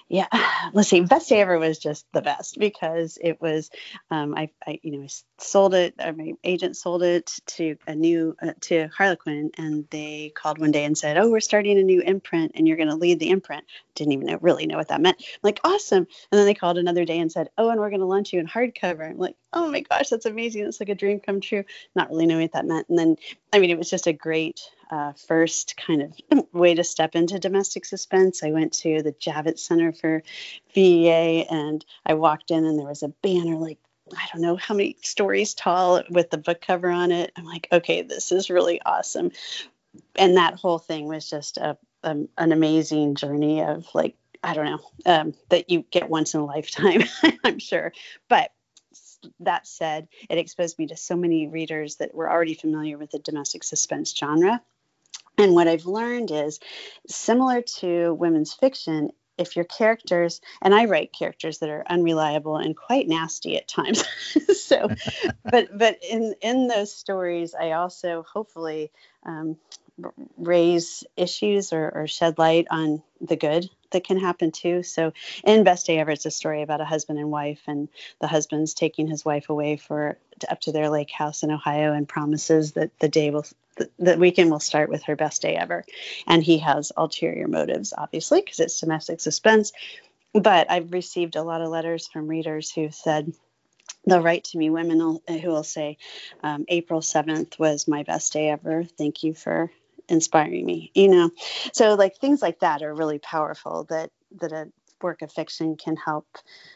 Yeah, 0.09 0.27
let's 0.73 0.89
see. 0.89 0.99
Best 0.99 1.29
day 1.29 1.39
ever 1.39 1.57
was 1.57 1.79
just 1.79 2.05
the 2.11 2.21
best 2.21 2.59
because 2.59 3.17
it 3.21 3.39
was, 3.39 3.69
um, 4.09 4.35
I, 4.35 4.49
I, 4.67 4.79
you 4.83 4.91
know, 4.91 5.03
I 5.05 5.09
sold 5.39 5.73
it. 5.73 5.95
Or 6.03 6.11
my 6.11 6.33
agent 6.43 6.75
sold 6.75 7.01
it 7.01 7.31
to 7.47 7.77
a 7.87 7.95
new 7.95 8.35
uh, 8.41 8.51
to 8.61 8.89
Harlequin, 8.89 9.51
and 9.57 9.87
they 9.89 10.33
called 10.35 10.59
one 10.59 10.71
day 10.71 10.83
and 10.83 10.97
said, 10.97 11.17
"Oh, 11.17 11.29
we're 11.29 11.39
starting 11.39 11.79
a 11.79 11.83
new 11.83 12.01
imprint, 12.01 12.51
and 12.55 12.67
you're 12.67 12.77
going 12.77 12.89
to 12.89 12.95
lead 12.95 13.19
the 13.19 13.29
imprint." 13.29 13.63
Didn't 13.95 14.13
even 14.13 14.27
know, 14.27 14.39
really 14.41 14.65
know 14.65 14.77
what 14.77 14.87
that 14.89 15.01
meant. 15.01 15.17
I'm 15.19 15.39
like, 15.43 15.59
awesome. 15.63 16.07
And 16.31 16.39
then 16.39 16.45
they 16.45 16.53
called 16.53 16.77
another 16.77 17.05
day 17.05 17.19
and 17.19 17.31
said, 17.31 17.49
"Oh, 17.57 17.69
and 17.69 17.79
we're 17.79 17.89
going 17.89 18.01
to 18.01 18.05
launch 18.05 18.33
you 18.33 18.39
in 18.39 18.47
hardcover." 18.47 19.09
I'm 19.09 19.17
like, 19.17 19.35
oh 19.53 19.69
my 19.69 19.81
gosh, 19.81 20.09
that's 20.09 20.25
amazing. 20.25 20.65
It's 20.65 20.79
like 20.79 20.89
a 20.89 20.95
dream 20.95 21.19
come 21.19 21.41
true. 21.41 21.63
Not 21.95 22.09
really 22.09 22.25
knowing 22.25 22.43
what 22.43 22.53
that 22.53 22.65
meant. 22.65 22.89
And 22.89 22.97
then, 22.97 23.15
I 23.53 23.59
mean, 23.59 23.69
it 23.69 23.77
was 23.77 23.89
just 23.89 24.07
a 24.07 24.13
great 24.13 24.61
uh, 24.89 25.13
first 25.13 25.75
kind 25.77 26.01
of 26.01 26.47
way 26.53 26.75
to 26.75 26.83
step 26.83 27.15
into 27.15 27.39
domestic 27.39 27.85
suspense. 27.85 28.43
I 28.43 28.51
went 28.51 28.73
to 28.73 29.01
the 29.01 29.13
Javits 29.13 29.59
Center 29.59 29.91
for 29.91 30.23
BEA 30.73 31.45
and 31.49 31.83
I 32.05 32.13
walked 32.13 32.51
in 32.51 32.65
and 32.65 32.77
there 32.77 32.87
was 32.87 33.03
a 33.03 33.13
banner 33.21 33.57
like 33.57 33.79
I 34.13 34.27
don't 34.33 34.41
know 34.41 34.57
how 34.57 34.75
many 34.75 34.97
stories 35.01 35.53
tall 35.53 36.03
with 36.09 36.29
the 36.29 36.37
book 36.37 36.61
cover 36.61 36.89
on 36.89 37.11
it. 37.11 37.31
I'm 37.37 37.45
like, 37.45 37.67
okay, 37.71 38.01
this 38.01 38.31
is 38.31 38.49
really 38.49 38.81
awesome. 38.85 39.31
And 40.15 40.37
that 40.37 40.55
whole 40.55 40.79
thing 40.79 41.07
was 41.07 41.29
just 41.29 41.57
a, 41.57 41.77
a 42.03 42.15
an 42.37 42.51
amazing 42.51 43.15
journey 43.15 43.63
of 43.63 43.87
like, 43.93 44.15
I 44.43 44.53
don't 44.53 44.65
know, 44.65 44.79
um, 45.05 45.33
that 45.49 45.69
you 45.69 45.85
get 45.89 46.09
once 46.09 46.33
in 46.33 46.41
a 46.41 46.45
lifetime, 46.45 47.03
I'm 47.43 47.59
sure. 47.59 47.93
But 48.27 48.51
that 49.39 49.67
said, 49.67 50.07
it 50.29 50.37
exposed 50.37 50.79
me 50.79 50.87
to 50.87 50.97
so 50.97 51.15
many 51.15 51.47
readers 51.47 51.97
that 51.97 52.13
were 52.13 52.29
already 52.29 52.55
familiar 52.55 52.97
with 52.97 53.11
the 53.11 53.19
domestic 53.19 53.63
suspense 53.63 54.15
genre. 54.15 54.61
And 55.37 55.53
what 55.53 55.67
I've 55.67 55.85
learned 55.85 56.31
is 56.31 56.59
similar 57.07 57.61
to 57.79 58.13
women's 58.13 58.53
fiction, 58.53 59.11
if 59.37 59.55
your 59.55 59.65
characters, 59.65 60.41
and 60.61 60.73
I 60.73 60.85
write 60.85 61.13
characters 61.17 61.59
that 61.59 61.69
are 61.69 61.83
unreliable 61.89 62.57
and 62.57 62.75
quite 62.75 63.07
nasty 63.07 63.57
at 63.57 63.67
times. 63.67 64.03
so, 64.57 64.89
but 65.43 65.75
but 65.77 65.99
in 66.07 66.35
in 66.41 66.67
those 66.67 66.93
stories, 66.93 67.55
I 67.55 67.71
also 67.71 68.23
hopefully 68.31 68.91
um, 69.23 69.57
raise 70.37 71.03
issues 71.15 71.73
or, 71.73 71.91
or 71.93 72.07
shed 72.07 72.37
light 72.37 72.67
on 72.71 73.03
the 73.19 73.35
good 73.35 73.69
that 73.91 74.03
can 74.03 74.19
happen 74.19 74.51
too. 74.51 74.83
So 74.83 75.13
in 75.43 75.63
Best 75.63 75.85
Day 75.85 75.99
Ever, 75.99 76.11
it's 76.11 76.25
a 76.25 76.31
story 76.31 76.61
about 76.61 76.81
a 76.81 76.85
husband 76.85 77.19
and 77.19 77.29
wife, 77.29 77.61
and 77.67 77.89
the 78.19 78.27
husband's 78.27 78.73
taking 78.73 79.07
his 79.07 79.23
wife 79.23 79.49
away 79.49 79.77
for 79.77 80.17
up 80.49 80.61
to 80.61 80.71
their 80.71 80.89
lake 80.89 81.11
house 81.11 81.43
in 81.43 81.51
Ohio 81.51 81.93
and 81.93 82.07
promises 82.07 82.73
that 82.73 82.97
the 82.99 83.09
day 83.09 83.29
will 83.29 83.45
the 83.97 84.17
weekend 84.17 84.51
will 84.51 84.59
start 84.59 84.89
with 84.89 85.03
her 85.03 85.15
best 85.15 85.41
day 85.41 85.55
ever. 85.55 85.85
And 86.27 86.43
he 86.43 86.59
has 86.59 86.91
ulterior 86.95 87.47
motives, 87.47 87.93
obviously, 87.97 88.41
because 88.41 88.59
it's 88.59 88.79
domestic 88.79 89.21
suspense. 89.21 89.71
But 90.33 90.69
I've 90.69 90.91
received 90.91 91.35
a 91.35 91.43
lot 91.43 91.61
of 91.61 91.69
letters 91.69 92.07
from 92.07 92.27
readers 92.27 92.71
who 92.71 92.91
said, 92.91 93.33
they'll 94.05 94.21
write 94.21 94.45
to 94.45 94.57
me 94.57 94.69
women 94.69 95.19
who 95.27 95.47
will 95.47 95.63
say 95.63 95.97
um, 96.41 96.65
april 96.67 97.01
7th 97.01 97.59
was 97.59 97.87
my 97.87 98.01
best 98.01 98.33
day 98.33 98.49
ever 98.49 98.83
thank 98.83 99.21
you 99.21 99.33
for 99.35 99.69
inspiring 100.11 100.65
me 100.65 100.91
you 100.93 101.07
know? 101.07 101.31
So 101.73 101.95
like 101.95 102.17
things 102.17 102.41
like 102.41 102.59
that 102.59 102.81
are 102.81 102.93
really 102.93 103.19
powerful 103.19 103.85
that 103.89 104.11
that 104.39 104.51
a 104.51 104.67
work 105.01 105.21
of 105.21 105.31
fiction 105.31 105.75
can 105.75 105.95
help 105.95 106.27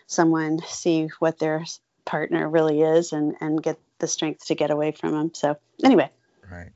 someone 0.07 0.59
see 0.67 1.09
what 1.19 1.37
their 1.37 1.63
partner 2.05 2.49
really 2.49 2.81
is 2.81 3.13
and 3.13 3.35
and 3.41 3.61
get 3.61 3.79
the 3.99 4.07
strength 4.07 4.45
to 4.47 4.55
get 4.55 4.71
away 4.71 4.91
from 4.91 5.11
them 5.11 5.31
so 5.33 5.57
anyway. 5.83 6.09
Right. 6.51 6.71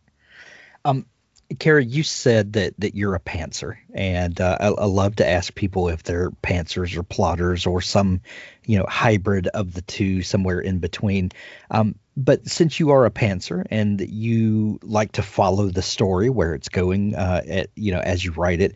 Um 0.85 1.05
Kaira, 1.55 1.83
you 1.87 2.03
said 2.03 2.53
that 2.53 2.75
that 2.77 2.95
you're 2.95 3.15
a 3.15 3.19
pantser, 3.19 3.77
and 3.93 4.39
uh, 4.39 4.57
I, 4.59 4.67
I, 4.67 4.85
love 4.85 5.15
to 5.15 5.27
ask 5.27 5.53
people 5.55 5.89
if 5.89 6.03
they're 6.03 6.29
pantsers 6.29 6.95
or 6.95 7.01
plotters 7.01 7.65
or 7.65 7.81
some, 7.81 8.21
you 8.65 8.77
know, 8.77 8.85
hybrid 8.87 9.47
of 9.47 9.73
the 9.73 9.81
two, 9.81 10.21
somewhere 10.21 10.59
in 10.59 10.77
between. 10.77 11.31
Um, 11.71 11.95
but 12.15 12.47
since 12.47 12.79
you 12.79 12.91
are 12.91 13.05
a 13.05 13.11
pantser 13.11 13.65
and 13.71 13.99
you 13.99 14.79
like 14.83 15.13
to 15.13 15.23
follow 15.23 15.69
the 15.69 15.81
story 15.81 16.29
where 16.29 16.53
it's 16.53 16.69
going, 16.69 17.15
uh, 17.15 17.41
at, 17.47 17.69
you 17.75 17.93
know, 17.93 17.99
as 17.99 18.23
you 18.23 18.31
write 18.31 18.61
it, 18.61 18.75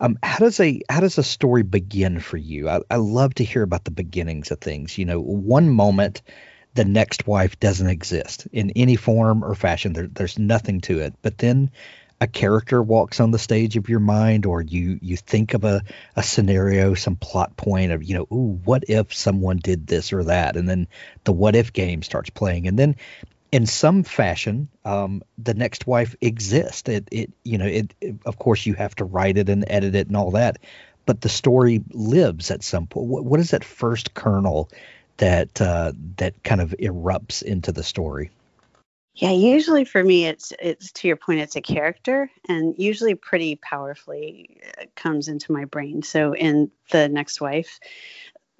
um, 0.00 0.18
how 0.22 0.38
does 0.38 0.60
a 0.60 0.80
how 0.90 1.00
does 1.00 1.16
a 1.16 1.22
story 1.22 1.62
begin 1.62 2.20
for 2.20 2.36
you? 2.36 2.68
I, 2.68 2.80
I 2.90 2.96
love 2.96 3.34
to 3.36 3.44
hear 3.44 3.62
about 3.62 3.84
the 3.84 3.90
beginnings 3.90 4.50
of 4.50 4.60
things. 4.60 4.98
You 4.98 5.06
know, 5.06 5.20
one 5.20 5.70
moment 5.70 6.20
the 6.74 6.84
next 6.84 7.26
wife 7.26 7.58
doesn't 7.60 7.88
exist 7.88 8.46
in 8.52 8.70
any 8.76 8.96
form 8.96 9.44
or 9.44 9.54
fashion. 9.54 9.92
There, 9.92 10.06
there's 10.06 10.38
nothing 10.38 10.80
to 10.82 11.00
it. 11.00 11.14
But 11.22 11.38
then 11.38 11.70
a 12.20 12.26
character 12.26 12.82
walks 12.82 13.18
on 13.18 13.30
the 13.30 13.38
stage 13.38 13.76
of 13.76 13.88
your 13.88 14.00
mind 14.00 14.44
or 14.44 14.60
you 14.60 14.98
you 15.00 15.16
think 15.16 15.54
of 15.54 15.64
a, 15.64 15.82
a 16.16 16.22
scenario 16.22 16.94
some 16.94 17.16
plot 17.16 17.56
point 17.56 17.92
of 17.92 18.02
you 18.02 18.14
know 18.14 18.26
ooh 18.32 18.60
what 18.64 18.84
if 18.88 19.14
someone 19.14 19.56
did 19.56 19.86
this 19.86 20.12
or 20.12 20.24
that? 20.24 20.56
And 20.56 20.68
then 20.68 20.86
the 21.24 21.32
what 21.32 21.56
if 21.56 21.72
game 21.72 22.02
starts 22.02 22.30
playing. 22.30 22.66
And 22.68 22.78
then 22.78 22.96
in 23.50 23.66
some 23.66 24.02
fashion 24.02 24.68
um, 24.84 25.22
the 25.38 25.54
next 25.54 25.86
wife 25.86 26.14
exists. 26.20 26.88
It 26.88 27.08
it 27.10 27.32
you 27.42 27.58
know 27.58 27.66
it, 27.66 27.94
it, 28.00 28.16
of 28.26 28.38
course 28.38 28.66
you 28.66 28.74
have 28.74 28.94
to 28.96 29.04
write 29.04 29.38
it 29.38 29.48
and 29.48 29.64
edit 29.66 29.94
it 29.94 30.08
and 30.08 30.16
all 30.16 30.32
that 30.32 30.58
but 31.06 31.22
the 31.22 31.28
story 31.28 31.82
lives 31.90 32.50
at 32.50 32.62
some 32.62 32.86
point 32.86 33.06
what, 33.06 33.24
what 33.24 33.40
is 33.40 33.50
that 33.50 33.64
first 33.64 34.14
kernel 34.14 34.68
that 35.16 35.60
uh, 35.60 35.92
that 36.16 36.42
kind 36.42 36.60
of 36.60 36.74
erupts 36.78 37.42
into 37.42 37.72
the 37.72 37.82
story 37.82 38.30
yeah, 39.20 39.32
usually 39.32 39.84
for 39.84 40.02
me, 40.02 40.24
it's 40.24 40.50
it's 40.58 40.92
to 40.92 41.06
your 41.06 41.16
point, 41.16 41.40
it's 41.40 41.54
a 41.54 41.60
character, 41.60 42.30
and 42.48 42.74
usually 42.78 43.14
pretty 43.14 43.56
powerfully 43.56 44.62
uh, 44.80 44.86
comes 44.96 45.28
into 45.28 45.52
my 45.52 45.66
brain. 45.66 46.02
So 46.02 46.34
in 46.34 46.70
the 46.90 47.06
next 47.10 47.38
wife, 47.38 47.80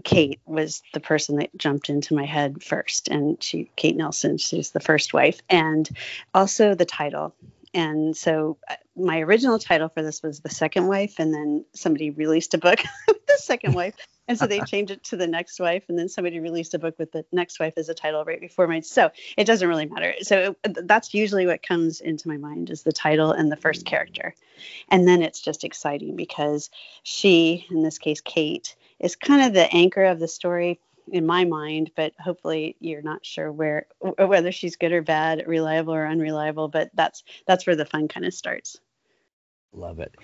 Kate 0.04 0.38
was 0.44 0.82
the 0.92 1.00
person 1.00 1.36
that 1.36 1.56
jumped 1.56 1.88
into 1.88 2.14
my 2.14 2.26
head 2.26 2.62
first, 2.62 3.08
and 3.08 3.42
she 3.42 3.70
Kate 3.74 3.96
Nelson, 3.96 4.36
she's 4.36 4.70
the 4.70 4.80
first 4.80 5.14
wife, 5.14 5.40
and 5.48 5.88
also 6.34 6.74
the 6.74 6.84
title. 6.84 7.34
And 7.72 8.14
so 8.14 8.58
uh, 8.68 8.74
my 8.94 9.20
original 9.20 9.58
title 9.58 9.88
for 9.88 10.02
this 10.02 10.22
was 10.22 10.40
the 10.40 10.50
second 10.50 10.88
wife, 10.88 11.14
and 11.18 11.32
then 11.32 11.64
somebody 11.72 12.10
released 12.10 12.52
a 12.52 12.58
book 12.58 12.80
the 13.06 13.38
second 13.38 13.72
wife, 13.72 13.94
and 14.30 14.38
so 14.38 14.46
they 14.46 14.60
changed 14.66 14.92
it 14.92 15.02
to 15.04 15.16
the 15.16 15.26
next 15.26 15.58
wife 15.58 15.82
and 15.88 15.98
then 15.98 16.08
somebody 16.08 16.38
released 16.38 16.72
a 16.74 16.78
book 16.78 16.96
with 16.98 17.10
the 17.10 17.24
next 17.32 17.58
wife 17.58 17.74
as 17.76 17.88
a 17.88 17.94
title 17.94 18.24
right 18.24 18.40
before 18.40 18.68
mine. 18.68 18.84
So 18.84 19.10
it 19.36 19.44
doesn't 19.44 19.68
really 19.68 19.86
matter. 19.86 20.14
So 20.22 20.54
it, 20.64 20.86
that's 20.86 21.12
usually 21.12 21.46
what 21.46 21.64
comes 21.64 22.00
into 22.00 22.28
my 22.28 22.36
mind 22.36 22.70
is 22.70 22.84
the 22.84 22.92
title 22.92 23.32
and 23.32 23.50
the 23.50 23.56
first 23.56 23.84
character. 23.84 24.36
And 24.88 25.06
then 25.06 25.22
it's 25.22 25.40
just 25.40 25.64
exciting 25.64 26.14
because 26.14 26.70
she 27.02 27.66
in 27.70 27.82
this 27.82 27.98
case 27.98 28.20
kate 28.20 28.76
is 29.00 29.16
kind 29.16 29.42
of 29.42 29.52
the 29.52 29.72
anchor 29.74 30.04
of 30.04 30.20
the 30.20 30.28
story 30.28 30.78
in 31.10 31.26
my 31.26 31.44
mind 31.44 31.90
but 31.96 32.12
hopefully 32.20 32.76
you're 32.78 33.02
not 33.02 33.24
sure 33.24 33.50
where 33.50 33.86
whether 34.18 34.52
she's 34.52 34.76
good 34.76 34.92
or 34.92 35.02
bad 35.02 35.42
reliable 35.46 35.94
or 35.94 36.06
unreliable 36.06 36.68
but 36.68 36.90
that's 36.94 37.24
that's 37.46 37.66
where 37.66 37.74
the 37.74 37.84
fun 37.84 38.06
kind 38.06 38.26
of 38.26 38.34
starts. 38.34 38.78
Love 39.72 39.98
it 39.98 40.14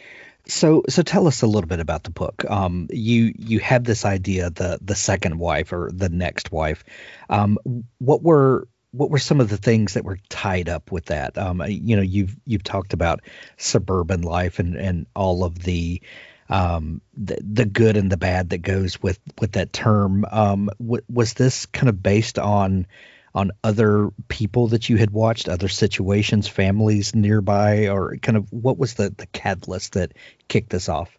so, 0.49 0.83
so 0.89 1.03
tell 1.03 1.27
us 1.27 1.43
a 1.43 1.47
little 1.47 1.69
bit 1.69 1.81
about 1.81 2.05
the 2.05 2.11
book. 2.11 2.45
Um, 2.49 2.89
you 2.91 3.33
you 3.37 3.59
had 3.59 3.85
this 3.85 4.05
idea, 4.05 4.51
the 4.51 4.79
the 4.81 4.95
second 4.95 5.39
wife 5.39 5.73
or 5.73 5.91
the 5.93 6.09
next 6.09 6.53
wife. 6.53 6.85
Um, 7.29 7.59
what 7.99 8.23
were 8.23 8.69
what 8.93 9.11
were 9.11 9.19
some 9.19 9.41
of 9.41 9.49
the 9.49 9.57
things 9.57 9.95
that 9.95 10.05
were 10.05 10.19
tied 10.29 10.69
up 10.69 10.93
with 10.93 11.07
that? 11.07 11.37
Um, 11.37 11.63
you 11.67 11.97
know, 11.97 12.03
you've 12.03 12.37
you've 12.45 12.65
talked 12.65 12.93
about 12.93 13.21
suburban 13.57 14.23
life 14.23 14.59
and 14.59 14.77
and 14.77 15.07
all 15.15 15.45
of 15.45 15.59
the 15.59 16.01
um, 16.49 17.01
the, 17.17 17.39
the 17.41 17.65
good 17.65 17.97
and 17.97 18.11
the 18.11 18.17
bad 18.17 18.51
that 18.51 18.59
goes 18.59 19.03
with 19.03 19.19
with 19.41 19.53
that 19.53 19.73
term. 19.73 20.25
Um, 20.31 20.71
w- 20.79 21.05
was 21.09 21.35
this 21.35 21.67
kind 21.67 21.89
of 21.89 22.03
based 22.03 22.39
on 22.39 22.87
on 23.37 23.53
other 23.63 24.09
people 24.29 24.69
that 24.69 24.89
you 24.89 24.97
had 24.97 25.11
watched, 25.11 25.47
other 25.47 25.69
situations, 25.69 26.49
families 26.49 27.15
nearby, 27.15 27.89
or 27.89 28.17
kind 28.17 28.39
of 28.39 28.51
what 28.51 28.79
was 28.79 28.95
the 28.95 29.11
the 29.11 29.27
catalyst 29.27 29.93
that 29.93 30.13
kicked 30.49 30.71
this 30.71 30.89
off? 30.89 31.17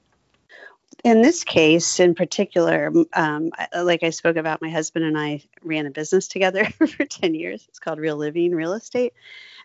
In 1.04 1.22
this 1.22 1.44
case, 1.44 2.00
in 2.00 2.16
particular, 2.16 2.92
um, 3.14 3.52
like 3.74 4.02
I 4.02 4.10
spoke 4.10 4.36
about, 4.36 4.64
my 4.64 4.70
husband 4.70 5.06
and 5.06 5.18
I 5.18 5.44
ran 5.62 5.86
a 5.86 5.92
business 5.92 6.28
together 6.28 6.66
for 6.88 7.06
10 7.06 7.36
years. 7.36 7.64
It's 7.70 7.78
called 7.78 8.00
Real 8.00 8.18
Living 8.18 8.52
Real 8.52 8.74
Estate. 8.74 9.14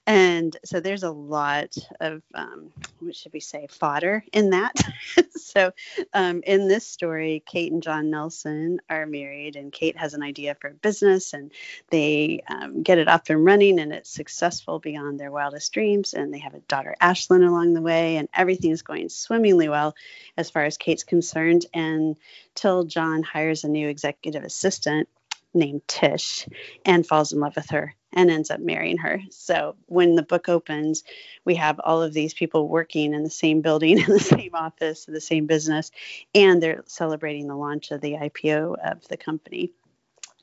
And 0.06 0.56
so 0.64 0.80
there's 0.80 1.04
a 1.04 1.12
lot 1.12 1.76
of, 2.00 2.22
um, 2.34 2.72
what 2.98 3.14
should 3.14 3.32
we 3.32 3.38
say, 3.38 3.68
fodder 3.70 4.24
in 4.32 4.50
that. 4.50 4.74
so 5.36 5.70
um, 6.12 6.42
in 6.44 6.66
this 6.66 6.84
story, 6.86 7.42
Kate 7.46 7.70
and 7.70 7.82
John 7.82 8.10
Nelson 8.10 8.80
are 8.90 9.06
married, 9.06 9.54
and 9.54 9.72
Kate 9.72 9.96
has 9.96 10.14
an 10.14 10.22
idea 10.22 10.56
for 10.60 10.68
a 10.70 10.74
business, 10.74 11.34
and 11.34 11.52
they 11.90 12.42
um, 12.48 12.82
get 12.82 12.98
it 12.98 13.06
up 13.06 13.30
and 13.30 13.44
running, 13.44 13.78
and 13.78 13.92
it's 13.92 14.10
successful 14.10 14.80
beyond 14.80 15.20
their 15.20 15.30
wildest 15.30 15.72
dreams. 15.72 16.14
And 16.14 16.34
they 16.34 16.40
have 16.40 16.54
a 16.54 16.60
daughter, 16.60 16.96
Ashlyn, 17.00 17.46
along 17.46 17.74
the 17.74 17.82
way, 17.82 18.16
and 18.16 18.28
everything 18.34 18.72
is 18.72 18.82
going 18.82 19.08
swimmingly 19.08 19.68
well 19.68 19.94
as 20.36 20.50
far 20.50 20.64
as 20.64 20.78
Kate's 20.78 21.04
concerned 21.04 21.66
until 21.74 22.82
John 22.84 23.22
hires 23.22 23.62
a 23.62 23.68
new 23.68 23.88
executive 23.88 24.42
assistant 24.42 25.08
named 25.54 25.82
Tish 25.86 26.46
and 26.84 27.06
falls 27.06 27.32
in 27.32 27.40
love 27.40 27.56
with 27.56 27.70
her 27.70 27.94
and 28.12 28.30
ends 28.30 28.50
up 28.50 28.60
marrying 28.60 28.98
her. 28.98 29.20
So 29.30 29.76
when 29.86 30.14
the 30.14 30.22
book 30.22 30.48
opens, 30.48 31.02
we 31.44 31.54
have 31.54 31.80
all 31.80 32.02
of 32.02 32.12
these 32.12 32.34
people 32.34 32.68
working 32.68 33.14
in 33.14 33.22
the 33.22 33.30
same 33.30 33.62
building, 33.62 33.98
in 34.00 34.10
the 34.10 34.20
same 34.20 34.54
office, 34.54 35.06
in 35.08 35.14
the 35.14 35.20
same 35.20 35.46
business, 35.46 35.90
and 36.34 36.62
they're 36.62 36.84
celebrating 36.86 37.48
the 37.48 37.56
launch 37.56 37.90
of 37.90 38.00
the 38.00 38.12
IPO 38.12 38.76
of 38.78 39.06
the 39.08 39.16
company 39.16 39.72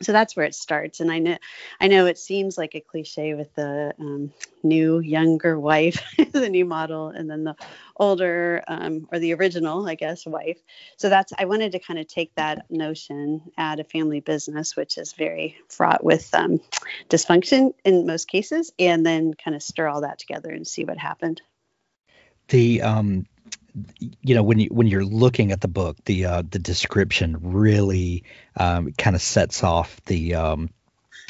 so 0.01 0.11
that's 0.11 0.35
where 0.35 0.45
it 0.45 0.55
starts. 0.55 0.99
And 0.99 1.11
i 1.11 1.19
know 1.19 1.37
i 1.79 1.87
know 1.87 2.05
it 2.05 2.17
seems 2.17 2.57
like 2.57 2.75
a 2.75 2.79
cliche 2.81 3.33
with 3.33 3.53
the 3.55 3.93
um, 3.99 4.33
new 4.63 4.99
younger 4.99 5.59
wife 5.59 6.03
the 6.31 6.49
new 6.49 6.65
model 6.65 7.09
and 7.09 7.29
then 7.29 7.43
the 7.43 7.55
older 7.95 8.63
um, 8.67 9.07
or 9.11 9.19
the 9.19 9.33
original 9.33 9.87
i 9.87 9.95
guess 9.95 10.25
wife. 10.25 10.59
So 10.97 11.09
that's 11.09 11.33
i 11.37 11.45
wanted 11.45 11.73
to 11.73 11.79
kind 11.79 11.99
of 11.99 12.07
take 12.07 12.33
that 12.35 12.69
notion 12.69 13.41
at 13.57 13.79
a 13.79 13.83
family 13.83 14.19
business 14.19 14.75
which 14.75 14.97
is 14.97 15.13
very 15.13 15.57
fraught 15.67 16.03
with 16.03 16.33
um, 16.33 16.59
dysfunction 17.09 17.73
in 17.83 18.05
most 18.05 18.27
cases 18.27 18.71
and 18.79 19.05
then 19.05 19.33
kind 19.33 19.55
of 19.55 19.63
stir 19.63 19.87
all 19.87 20.01
that 20.01 20.19
together 20.19 20.49
and 20.49 20.67
see 20.67 20.85
what 20.85 20.97
happened. 20.97 21.41
The 22.49 22.81
um 22.81 23.27
you 23.99 24.35
know 24.35 24.43
when 24.43 24.59
you 24.59 24.67
when 24.71 24.87
you're 24.87 25.05
looking 25.05 25.51
at 25.51 25.61
the 25.61 25.67
book 25.67 25.97
the 26.05 26.25
uh, 26.25 26.43
the 26.49 26.59
description 26.59 27.37
really 27.41 28.23
um, 28.55 28.91
kind 28.97 29.15
of 29.15 29.21
sets 29.21 29.63
off 29.63 30.01
the 30.05 30.35
um, 30.35 30.69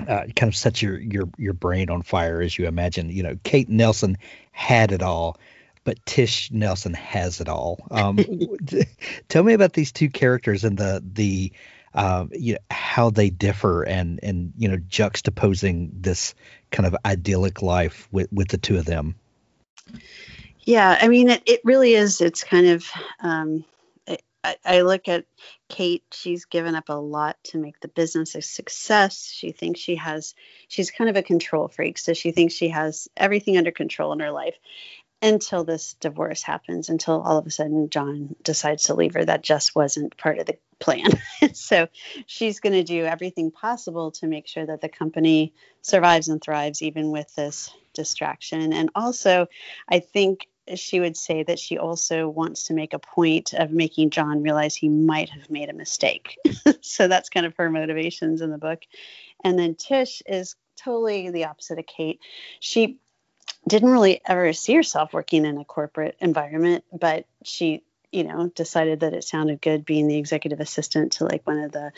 uh, 0.08 0.24
kind 0.36 0.50
of 0.50 0.56
sets 0.56 0.82
your 0.82 1.00
your 1.00 1.30
your 1.38 1.54
brain 1.54 1.90
on 1.90 2.02
fire 2.02 2.42
as 2.42 2.58
you 2.58 2.68
imagine. 2.68 3.10
You 3.10 3.24
know 3.24 3.38
Kate 3.44 3.70
Nelson 3.70 4.18
had 4.52 4.92
it 4.92 5.02
all 5.02 5.38
but 5.84 6.06
Tish 6.06 6.52
Nelson 6.52 6.94
has 6.94 7.42
it 7.42 7.50
all. 7.50 7.80
Um, 7.90 8.20
tell 9.28 9.44
me 9.44 9.54
about 9.54 9.74
these 9.74 9.92
two 9.92 10.10
characters 10.10 10.64
and 10.64 10.78
the 10.78 11.04
the 11.14 11.52
uh, 11.94 12.26
you 12.32 12.54
know 12.54 12.60
how 12.70 13.10
they 13.10 13.30
differ 13.30 13.84
and 13.84 14.20
and 14.22 14.54
you 14.58 14.68
know 14.68 14.78
juxtaposing 14.78 15.90
this 15.94 16.36
kind 16.72 16.86
of 16.86 16.96
idyllic 17.04 17.62
life 17.62 18.08
with 18.12 18.32
with 18.32 18.50
the 18.50 18.58
two 18.58 18.78
of 18.78 18.86
them 18.86 19.16
yeah, 20.64 20.98
I 21.00 21.08
mean, 21.08 21.30
it, 21.30 21.44
it 21.46 21.62
really 21.64 21.94
is. 21.94 22.22
It's 22.22 22.44
kind 22.44 22.68
of, 22.68 22.86
um, 23.22 23.66
I, 24.44 24.56
I 24.64 24.82
look 24.82 25.08
at 25.08 25.26
Kate, 25.68 26.04
she's 26.12 26.46
given 26.46 26.76
up 26.76 26.90
a 26.90 26.94
lot 26.94 27.38
to 27.46 27.58
make 27.58 27.80
the 27.80 27.88
business 27.88 28.36
a 28.36 28.42
success. 28.42 29.30
She 29.32 29.52
thinks 29.52 29.80
she 29.80 29.96
has, 29.96 30.34
she's 30.68 30.92
kind 30.92 31.10
of 31.10 31.16
a 31.16 31.24
control 31.24 31.68
freak. 31.68 31.98
So 31.98 32.14
she 32.14 32.32
thinks 32.32 32.54
she 32.54 32.70
has 32.70 33.10
everything 33.18 33.58
under 33.58 33.72
control 33.72 34.14
in 34.14 34.20
her 34.20 34.32
life 34.32 34.56
until 35.22 35.64
this 35.64 35.94
divorce 35.96 36.42
happens, 36.42 36.90
until 36.90 37.22
all 37.22 37.38
of 37.38 37.46
a 37.46 37.52
sudden 37.52 37.90
John 37.90 38.36
decides 38.44 38.84
to 38.84 38.94
leave 38.94 39.14
her. 39.14 39.26
That 39.26 39.44
just 39.44 39.76
wasn't 39.76 40.18
part 40.18 40.40
of 40.40 40.46
the 40.46 40.58
plan. 40.80 41.10
so 41.54 41.88
she's 42.26 42.60
going 42.60 42.74
to 42.74 42.84
do 42.84 43.06
everything 43.06 43.52
possible 43.52 44.12
to 44.12 44.28
make 44.28 44.48
sure 44.48 44.66
that 44.66 44.82
the 44.82 44.90
company 44.90 45.54
survives 45.82 46.30
and 46.30 46.42
thrives, 46.42 46.82
even 46.82 47.12
with 47.12 47.34
this 47.36 47.70
distraction. 47.94 48.72
And 48.72 48.90
also, 48.96 49.48
I 49.90 50.00
think 50.00 50.48
she 50.76 51.00
would 51.00 51.18
say 51.18 51.44
that 51.44 51.60
she 51.60 51.78
also 51.78 52.30
wants 52.30 52.66
to 52.66 52.74
make 52.74 52.94
a 52.94 53.00
point 53.00 53.54
of 53.54 53.72
making 53.72 54.12
John 54.12 54.42
realize 54.42 54.76
he 54.76 54.90
might 54.90 55.30
have 55.30 55.50
made 55.50 55.70
a 55.70 55.74
mistake. 55.74 56.38
so 56.82 57.08
that's 57.08 57.30
kind 57.30 57.46
of 57.46 57.56
her 57.58 57.70
motivations 57.70 58.42
in 58.42 58.52
the 58.52 58.58
book. 58.58 58.84
And 59.44 59.58
then 59.58 59.76
Tish 59.76 60.22
is 60.26 60.56
totally 60.78 61.30
the 61.30 61.46
opposite 61.46 61.80
of 61.80 61.86
Kate. 61.88 62.20
She 62.60 63.00
didn't 63.70 63.92
really 63.92 64.22
ever 64.26 64.54
see 64.54 64.76
herself 64.76 65.14
working 65.14 65.46
in 65.46 65.58
a 65.58 65.66
corporate 65.66 66.18
environment, 66.20 66.84
but 66.92 67.26
she 67.44 67.84
you 68.12 68.24
know 68.24 68.48
decided 68.56 69.02
that 69.02 69.14
it 69.14 69.24
sounded 69.24 69.62
good 69.62 69.86
being 69.86 70.08
the 70.08 70.18
executive 70.18 70.60
assistant 70.60 71.14
to 71.14 71.26
like 71.26 71.46
one 71.46 71.60
of 71.60 71.72
the 71.72 71.92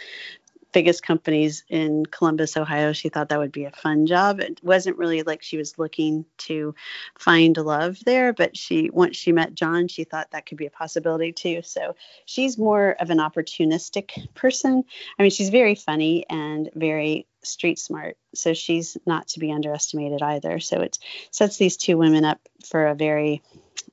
biggest 0.71 1.03
companies 1.03 1.63
in 1.69 2.05
Columbus, 2.05 2.57
Ohio. 2.57 2.93
She 2.93 3.09
thought 3.09 3.29
that 3.29 3.39
would 3.39 3.51
be 3.51 3.65
a 3.65 3.71
fun 3.71 4.07
job. 4.07 4.39
It 4.39 4.59
wasn't 4.63 4.97
really 4.97 5.23
like 5.23 5.41
she 5.41 5.57
was 5.57 5.77
looking 5.77 6.25
to 6.39 6.75
find 7.17 7.57
love 7.57 7.99
there, 8.05 8.33
but 8.33 8.57
she 8.57 8.89
once 8.89 9.17
she 9.17 9.31
met 9.31 9.53
John, 9.53 9.87
she 9.87 10.03
thought 10.03 10.31
that 10.31 10.45
could 10.45 10.57
be 10.57 10.65
a 10.65 10.71
possibility 10.71 11.31
too. 11.31 11.61
So 11.63 11.95
she's 12.25 12.57
more 12.57 12.95
of 12.99 13.09
an 13.09 13.19
opportunistic 13.19 14.33
person. 14.33 14.83
I 15.17 15.23
mean, 15.23 15.31
she's 15.31 15.49
very 15.49 15.75
funny 15.75 16.25
and 16.29 16.69
very 16.75 17.27
street 17.43 17.79
smart. 17.79 18.17
So 18.35 18.53
she's 18.53 18.97
not 19.05 19.29
to 19.29 19.39
be 19.39 19.51
underestimated 19.51 20.21
either. 20.21 20.59
So 20.59 20.81
it 20.81 20.99
sets 21.31 21.57
these 21.57 21.77
two 21.77 21.97
women 21.97 22.25
up 22.25 22.39
for 22.65 22.87
a 22.87 22.95
very 22.95 23.41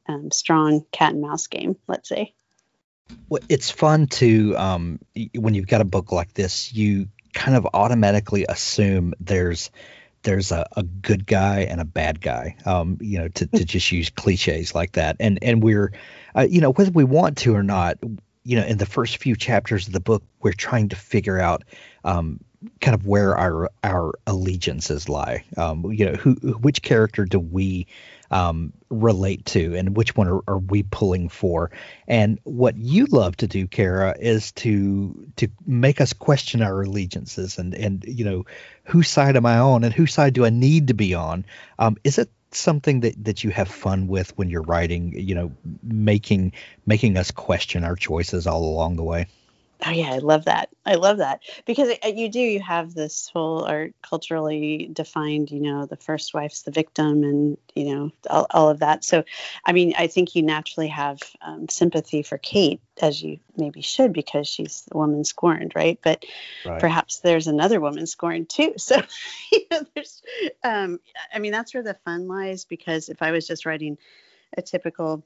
um, 0.08 0.30
strong 0.30 0.84
cat 0.92 1.12
and 1.12 1.22
mouse 1.22 1.46
game, 1.46 1.76
let's 1.86 2.08
say. 2.08 2.34
It's 3.48 3.70
fun 3.70 4.06
to 4.06 4.56
um, 4.56 5.00
when 5.34 5.54
you've 5.54 5.66
got 5.66 5.80
a 5.80 5.84
book 5.84 6.12
like 6.12 6.34
this, 6.34 6.72
you 6.72 7.08
kind 7.34 7.56
of 7.56 7.66
automatically 7.74 8.46
assume 8.48 9.14
there's 9.20 9.70
there's 10.22 10.50
a, 10.50 10.66
a 10.76 10.82
good 10.82 11.26
guy 11.26 11.60
and 11.60 11.80
a 11.80 11.84
bad 11.84 12.20
guy. 12.20 12.56
Um, 12.64 12.98
you 13.00 13.18
know, 13.18 13.28
to, 13.28 13.46
to 13.46 13.64
just 13.64 13.90
use 13.92 14.10
cliches 14.10 14.74
like 14.74 14.92
that, 14.92 15.16
and 15.20 15.38
and 15.42 15.62
we're, 15.62 15.92
uh, 16.36 16.46
you 16.48 16.60
know, 16.60 16.72
whether 16.72 16.90
we 16.90 17.04
want 17.04 17.38
to 17.38 17.54
or 17.54 17.62
not, 17.62 17.98
you 18.44 18.56
know, 18.56 18.64
in 18.64 18.78
the 18.78 18.86
first 18.86 19.18
few 19.18 19.36
chapters 19.36 19.86
of 19.86 19.92
the 19.92 20.00
book, 20.00 20.22
we're 20.40 20.52
trying 20.52 20.88
to 20.90 20.96
figure 20.96 21.38
out 21.38 21.64
um, 22.04 22.40
kind 22.80 22.94
of 22.94 23.06
where 23.06 23.36
our 23.36 23.70
our 23.84 24.14
allegiances 24.26 25.08
lie. 25.08 25.44
Um, 25.56 25.92
you 25.92 26.06
know, 26.06 26.14
who 26.14 26.32
which 26.60 26.82
character 26.82 27.24
do 27.24 27.38
we 27.38 27.86
um, 28.30 28.72
relate 28.90 29.44
to 29.46 29.74
and 29.74 29.96
which 29.96 30.16
one 30.16 30.28
are, 30.28 30.40
are, 30.46 30.58
we 30.58 30.82
pulling 30.82 31.28
for. 31.28 31.70
And 32.06 32.38
what 32.44 32.76
you 32.76 33.06
love 33.06 33.36
to 33.38 33.46
do 33.46 33.66
Kaira 33.66 34.18
is 34.18 34.52
to 34.52 35.28
to 35.36 35.48
make 35.66 36.00
us 36.00 36.12
question 36.12 36.62
our 36.62 36.82
allegiances 36.82 37.58
and 37.58 37.74
and 37.74 38.04
you 38.06 38.24
know 38.24 38.46
whose 38.84 39.08
side 39.08 39.36
am 39.36 39.46
i 39.46 39.58
on 39.58 39.84
and 39.84 39.92
whose 39.92 40.12
side 40.12 40.34
do 40.34 40.44
i 40.44 40.50
need 40.50 40.88
to 40.88 40.94
be 40.94 41.14
on? 41.14 41.44
Um, 41.78 41.96
is 42.04 42.18
it 42.18 42.30
something 42.50 43.00
that 43.00 43.24
that 43.24 43.44
you 43.44 43.50
have 43.50 43.68
fun 43.68 44.08
with 44.08 44.36
when 44.38 44.48
you're 44.48 44.62
writing 44.62 45.12
you 45.14 45.34
know 45.34 45.52
making 45.82 46.52
making 46.86 47.16
us 47.16 47.30
question 47.30 47.84
our 47.84 47.96
choices 47.96 48.46
all 48.46 48.64
along 48.64 48.96
the 48.96 49.04
way 49.04 49.26
Oh 49.86 49.90
yeah, 49.90 50.12
I 50.12 50.18
love 50.18 50.46
that. 50.46 50.70
I 50.84 50.94
love 50.94 51.18
that 51.18 51.40
because 51.64 51.88
it, 51.88 52.16
you 52.16 52.28
do. 52.28 52.40
You 52.40 52.60
have 52.60 52.94
this 52.94 53.30
whole 53.32 53.64
art 53.64 53.94
culturally 54.02 54.90
defined. 54.92 55.52
You 55.52 55.60
know, 55.60 55.86
the 55.86 55.96
first 55.96 56.34
wife's 56.34 56.62
the 56.62 56.72
victim, 56.72 57.22
and 57.22 57.56
you 57.76 57.94
know 57.94 58.10
all, 58.28 58.46
all 58.50 58.70
of 58.70 58.80
that. 58.80 59.04
So, 59.04 59.22
I 59.64 59.72
mean, 59.72 59.94
I 59.96 60.08
think 60.08 60.34
you 60.34 60.42
naturally 60.42 60.88
have 60.88 61.20
um, 61.42 61.68
sympathy 61.68 62.22
for 62.22 62.38
Kate, 62.38 62.80
as 63.00 63.22
you 63.22 63.38
maybe 63.56 63.80
should, 63.80 64.12
because 64.12 64.48
she's 64.48 64.82
the 64.90 64.98
woman 64.98 65.24
scorned, 65.24 65.72
right? 65.76 65.98
But 66.02 66.24
right. 66.66 66.80
perhaps 66.80 67.20
there's 67.20 67.46
another 67.46 67.80
woman 67.80 68.06
scorned 68.06 68.48
too. 68.48 68.74
So, 68.78 69.00
you 69.52 69.60
know, 69.70 69.82
there's. 69.94 70.22
Um, 70.64 70.98
I 71.32 71.38
mean, 71.38 71.52
that's 71.52 71.72
where 71.72 71.82
the 71.84 71.94
fun 72.04 72.26
lies. 72.26 72.64
Because 72.64 73.08
if 73.08 73.22
I 73.22 73.30
was 73.30 73.46
just 73.46 73.64
writing 73.64 73.96
a 74.56 74.62
typical 74.62 75.22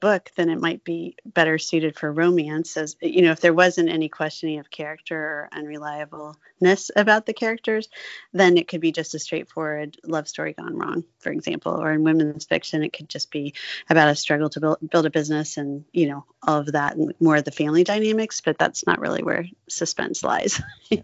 book, 0.00 0.30
then 0.36 0.48
it 0.48 0.60
might 0.60 0.84
be 0.84 1.16
better 1.24 1.58
suited 1.58 1.98
for 1.98 2.12
romance. 2.12 2.76
As 2.76 2.96
you 3.00 3.22
know, 3.22 3.32
if 3.32 3.40
there 3.40 3.54
wasn't 3.54 3.88
any 3.88 4.08
questioning 4.08 4.58
of 4.58 4.70
character 4.70 5.16
or 5.16 5.48
unreliableness 5.52 6.90
about 6.96 7.26
the 7.26 7.32
characters, 7.32 7.88
then 8.32 8.56
it 8.56 8.68
could 8.68 8.80
be 8.80 8.92
just 8.92 9.14
a 9.14 9.18
straightforward 9.18 9.96
love 10.04 10.28
story 10.28 10.52
gone 10.52 10.76
wrong, 10.76 11.04
for 11.18 11.30
example. 11.30 11.72
Or 11.72 11.92
in 11.92 12.04
women's 12.04 12.44
fiction, 12.44 12.82
it 12.82 12.92
could 12.92 13.08
just 13.08 13.30
be 13.30 13.54
about 13.88 14.08
a 14.08 14.16
struggle 14.16 14.48
to 14.50 14.60
build, 14.60 14.78
build 14.90 15.06
a 15.06 15.10
business 15.10 15.56
and 15.56 15.84
you 15.92 16.08
know 16.08 16.24
all 16.42 16.58
of 16.58 16.72
that 16.72 16.96
and 16.96 17.14
more 17.20 17.36
of 17.36 17.44
the 17.44 17.52
family 17.52 17.84
dynamics. 17.84 18.40
But 18.40 18.58
that's 18.58 18.86
not 18.86 19.00
really 19.00 19.22
where 19.22 19.46
suspense 19.68 20.22
lies. 20.22 20.60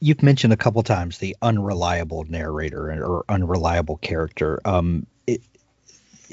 You've 0.00 0.22
mentioned 0.22 0.52
a 0.52 0.56
couple 0.58 0.82
times 0.82 1.16
the 1.16 1.34
unreliable 1.40 2.24
narrator 2.24 2.92
or 3.02 3.24
unreliable 3.26 3.96
character. 3.96 4.60
Um, 4.66 5.06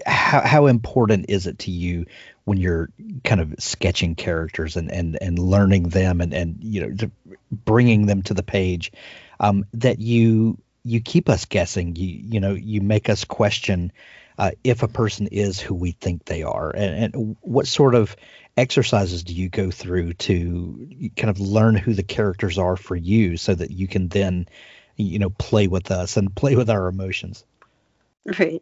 how, 0.05 0.41
how 0.41 0.65
important 0.67 1.25
is 1.29 1.47
it 1.47 1.59
to 1.59 1.71
you 1.71 2.05
when 2.45 2.57
you're 2.57 2.89
kind 3.23 3.41
of 3.41 3.55
sketching 3.59 4.15
characters 4.15 4.75
and 4.75 4.91
and 4.91 5.17
and 5.21 5.37
learning 5.39 5.89
them 5.89 6.21
and 6.21 6.33
and 6.33 6.57
you 6.61 6.87
know 6.87 7.09
bringing 7.51 8.05
them 8.05 8.21
to 8.23 8.33
the 8.33 8.43
page 8.43 8.91
um, 9.39 9.65
that 9.73 9.99
you 9.99 10.57
you 10.83 11.01
keep 11.01 11.29
us 11.29 11.45
guessing? 11.45 11.95
You 11.95 12.07
you 12.07 12.39
know 12.39 12.53
you 12.53 12.81
make 12.81 13.09
us 13.09 13.23
question 13.23 13.91
uh, 14.37 14.51
if 14.63 14.83
a 14.83 14.87
person 14.87 15.27
is 15.27 15.59
who 15.59 15.75
we 15.75 15.91
think 15.91 16.25
they 16.25 16.43
are. 16.43 16.69
And, 16.69 17.13
and 17.15 17.35
what 17.41 17.67
sort 17.67 17.93
of 17.93 18.15
exercises 18.55 19.23
do 19.23 19.33
you 19.33 19.49
go 19.49 19.69
through 19.69 20.13
to 20.13 21.11
kind 21.17 21.29
of 21.29 21.39
learn 21.39 21.75
who 21.75 21.93
the 21.93 22.03
characters 22.03 22.57
are 22.57 22.77
for 22.77 22.95
you 22.95 23.37
so 23.37 23.53
that 23.53 23.71
you 23.71 23.87
can 23.87 24.07
then 24.07 24.47
you 24.95 25.19
know 25.19 25.29
play 25.29 25.67
with 25.67 25.91
us 25.91 26.17
and 26.17 26.35
play 26.35 26.55
with 26.55 26.69
our 26.69 26.87
emotions 26.87 27.45
Right. 28.25 28.61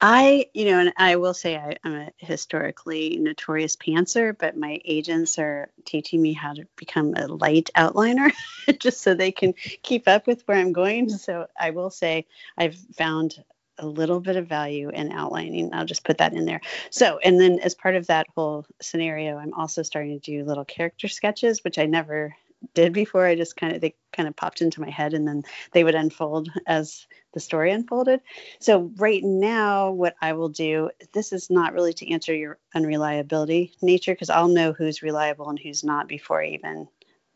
I, 0.00 0.46
you 0.52 0.66
know, 0.66 0.80
and 0.80 0.92
I 0.96 1.16
will 1.16 1.32
say 1.32 1.56
I, 1.56 1.76
am 1.84 1.94
a 1.94 2.10
historically 2.18 3.16
notorious 3.18 3.76
pantser, 3.76 4.36
but 4.36 4.56
my 4.56 4.80
agents 4.84 5.38
are 5.38 5.70
teaching 5.84 6.20
me 6.20 6.32
how 6.32 6.52
to 6.52 6.66
become 6.76 7.14
a 7.16 7.28
light 7.28 7.70
outliner 7.76 8.32
just 8.80 9.02
so 9.02 9.14
they 9.14 9.30
can 9.32 9.54
keep 9.82 10.08
up 10.08 10.26
with 10.26 10.42
where 10.46 10.58
I'm 10.58 10.72
going. 10.72 11.08
So 11.08 11.46
I 11.58 11.70
will 11.70 11.90
say 11.90 12.26
I've 12.58 12.76
found 12.96 13.42
a 13.78 13.86
little 13.86 14.20
bit 14.20 14.36
of 14.36 14.48
value 14.48 14.90
in 14.90 15.12
outlining. 15.12 15.72
I'll 15.72 15.84
just 15.86 16.04
put 16.04 16.18
that 16.18 16.32
in 16.32 16.44
there. 16.44 16.60
So, 16.90 17.18
and 17.18 17.40
then 17.40 17.60
as 17.60 17.74
part 17.74 17.94
of 17.94 18.08
that 18.08 18.26
whole 18.34 18.66
scenario, 18.80 19.36
I'm 19.36 19.54
also 19.54 19.82
starting 19.82 20.18
to 20.18 20.30
do 20.30 20.44
little 20.44 20.64
character 20.64 21.08
sketches, 21.08 21.62
which 21.62 21.78
I 21.78 21.86
never 21.86 22.34
did 22.74 22.92
before. 22.92 23.26
I 23.26 23.34
just 23.34 23.56
kind 23.56 23.74
of 23.74 23.80
they 23.80 23.94
kind 24.12 24.28
of 24.28 24.36
popped 24.36 24.62
into 24.62 24.80
my 24.80 24.90
head 24.90 25.14
and 25.14 25.26
then 25.26 25.44
they 25.72 25.84
would 25.84 25.94
unfold 25.94 26.48
as 26.66 27.06
the 27.36 27.40
story 27.40 27.70
unfolded. 27.70 28.22
So 28.60 28.90
right 28.96 29.22
now 29.22 29.90
what 29.90 30.16
I 30.22 30.32
will 30.32 30.48
do 30.48 30.90
this 31.12 31.34
is 31.34 31.50
not 31.50 31.74
really 31.74 31.92
to 31.92 32.10
answer 32.10 32.34
your 32.34 32.58
unreliability 32.74 33.74
nature 33.82 34.14
because 34.14 34.30
I'll 34.30 34.48
know 34.48 34.72
who's 34.72 35.02
reliable 35.02 35.50
and 35.50 35.58
who's 35.58 35.84
not 35.84 36.08
before 36.08 36.42
I 36.42 36.48
even 36.48 36.88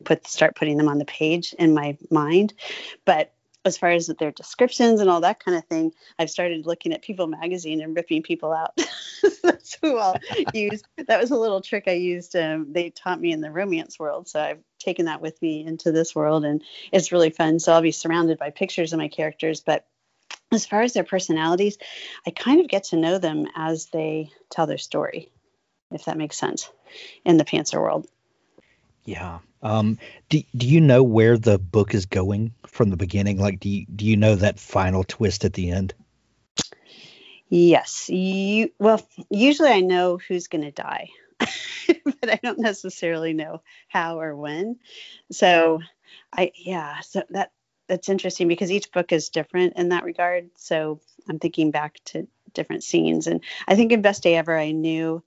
put 0.03 0.25
start 0.25 0.55
putting 0.55 0.77
them 0.77 0.87
on 0.87 0.97
the 0.97 1.05
page 1.05 1.53
in 1.53 1.75
my 1.75 1.99
mind. 2.09 2.55
But 3.05 3.31
as 3.63 3.77
far 3.77 3.91
as 3.91 4.07
their 4.07 4.31
descriptions 4.31 5.01
and 5.01 5.09
all 5.09 5.21
that 5.21 5.39
kind 5.39 5.55
of 5.55 5.65
thing, 5.65 5.91
I've 6.17 6.31
started 6.31 6.65
looking 6.65 6.93
at 6.93 7.03
People 7.03 7.27
magazine 7.27 7.79
and 7.79 7.95
ripping 7.95 8.23
people 8.23 8.51
out. 8.51 8.75
That's 9.43 9.77
who 9.83 9.99
I'll 9.99 10.17
use. 10.55 10.81
That 11.07 11.21
was 11.21 11.29
a 11.29 11.37
little 11.37 11.61
trick 11.61 11.83
I 11.85 11.91
used. 11.91 12.35
Um, 12.35 12.73
they 12.73 12.89
taught 12.89 13.21
me 13.21 13.31
in 13.31 13.41
the 13.41 13.51
romance 13.51 13.99
world, 13.99 14.27
so 14.27 14.41
I've 14.41 14.63
taken 14.83 15.05
that 15.05 15.21
with 15.21 15.41
me 15.41 15.65
into 15.65 15.91
this 15.91 16.15
world, 16.15 16.45
and 16.45 16.63
it's 16.91 17.11
really 17.11 17.29
fun. 17.29 17.59
So 17.59 17.73
I'll 17.73 17.81
be 17.81 17.91
surrounded 17.91 18.37
by 18.39 18.49
pictures 18.49 18.93
of 18.93 18.99
my 18.99 19.07
characters, 19.07 19.61
but 19.61 19.85
as 20.51 20.65
far 20.65 20.81
as 20.81 20.93
their 20.93 21.03
personalities, 21.03 21.77
I 22.25 22.31
kind 22.31 22.59
of 22.59 22.67
get 22.67 22.85
to 22.85 22.97
know 22.97 23.17
them 23.17 23.47
as 23.55 23.87
they 23.87 24.31
tell 24.49 24.67
their 24.67 24.77
story, 24.77 25.31
if 25.91 26.05
that 26.05 26.17
makes 26.17 26.37
sense, 26.37 26.69
in 27.23 27.37
the 27.37 27.45
Pantser 27.45 27.81
world. 27.81 28.07
Yeah. 29.05 29.39
Um, 29.63 29.97
do, 30.29 30.41
do 30.55 30.67
you 30.67 30.81
know 30.81 31.03
where 31.03 31.37
the 31.37 31.57
book 31.57 31.93
is 31.93 32.05
going 32.05 32.53
from 32.67 32.89
the 32.89 32.97
beginning? 32.97 33.39
Like, 33.39 33.59
do 33.59 33.69
you, 33.69 33.85
do 33.85 34.05
you 34.05 34.17
know 34.17 34.35
that 34.35 34.59
final 34.59 35.03
twist 35.03 35.45
at 35.45 35.53
the 35.53 35.71
end? 35.71 35.93
Yes. 37.47 38.09
You, 38.09 38.71
well, 38.79 39.05
usually 39.29 39.69
I 39.69 39.81
know 39.81 40.17
who's 40.17 40.47
going 40.47 40.63
to 40.63 40.71
die, 40.71 41.09
but 42.03 42.29
I 42.29 42.39
don't 42.41 42.59
necessarily 42.59 43.33
know 43.33 43.61
how 43.87 44.19
or 44.19 44.35
when. 44.35 44.77
So, 45.31 45.79
I 46.33 46.51
yeah. 46.55 46.99
So 47.01 47.23
that 47.29 47.51
that's 47.87 48.09
interesting 48.09 48.47
because 48.47 48.71
each 48.71 48.91
book 48.91 49.11
is 49.11 49.29
different 49.29 49.73
in 49.77 49.89
that 49.89 50.03
regard. 50.03 50.49
So 50.57 51.01
I'm 51.29 51.39
thinking 51.39 51.71
back 51.71 51.99
to 52.05 52.27
different 52.53 52.83
scenes, 52.83 53.27
and 53.27 53.43
I 53.67 53.75
think 53.75 53.91
in 53.91 54.01
Best 54.01 54.23
Day 54.23 54.35
Ever, 54.35 54.57
I 54.57 54.71
knew 54.71 55.23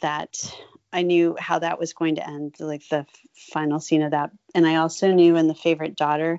that 0.00 0.54
I 0.92 1.02
knew 1.02 1.36
how 1.38 1.58
that 1.60 1.78
was 1.78 1.94
going 1.94 2.16
to 2.16 2.28
end, 2.28 2.56
like 2.60 2.86
the 2.88 3.06
final 3.34 3.80
scene 3.80 4.02
of 4.02 4.10
that. 4.10 4.30
And 4.54 4.66
I 4.66 4.76
also 4.76 5.10
knew 5.12 5.36
in 5.36 5.48
the 5.48 5.54
favorite 5.54 5.96
daughter, 5.96 6.38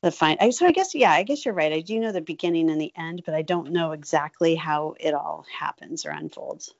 the 0.00 0.12
fine. 0.12 0.52
So 0.52 0.66
I 0.66 0.72
guess 0.72 0.94
yeah, 0.94 1.10
I 1.10 1.24
guess 1.24 1.44
you're 1.44 1.54
right. 1.54 1.72
I 1.72 1.80
do 1.80 1.98
know 1.98 2.12
the 2.12 2.20
beginning 2.20 2.70
and 2.70 2.80
the 2.80 2.92
end, 2.96 3.22
but 3.26 3.34
I 3.34 3.42
don't 3.42 3.72
know 3.72 3.92
exactly 3.92 4.54
how 4.54 4.94
it 5.00 5.12
all 5.12 5.44
happens 5.58 6.06
or 6.06 6.10
unfolds. 6.10 6.72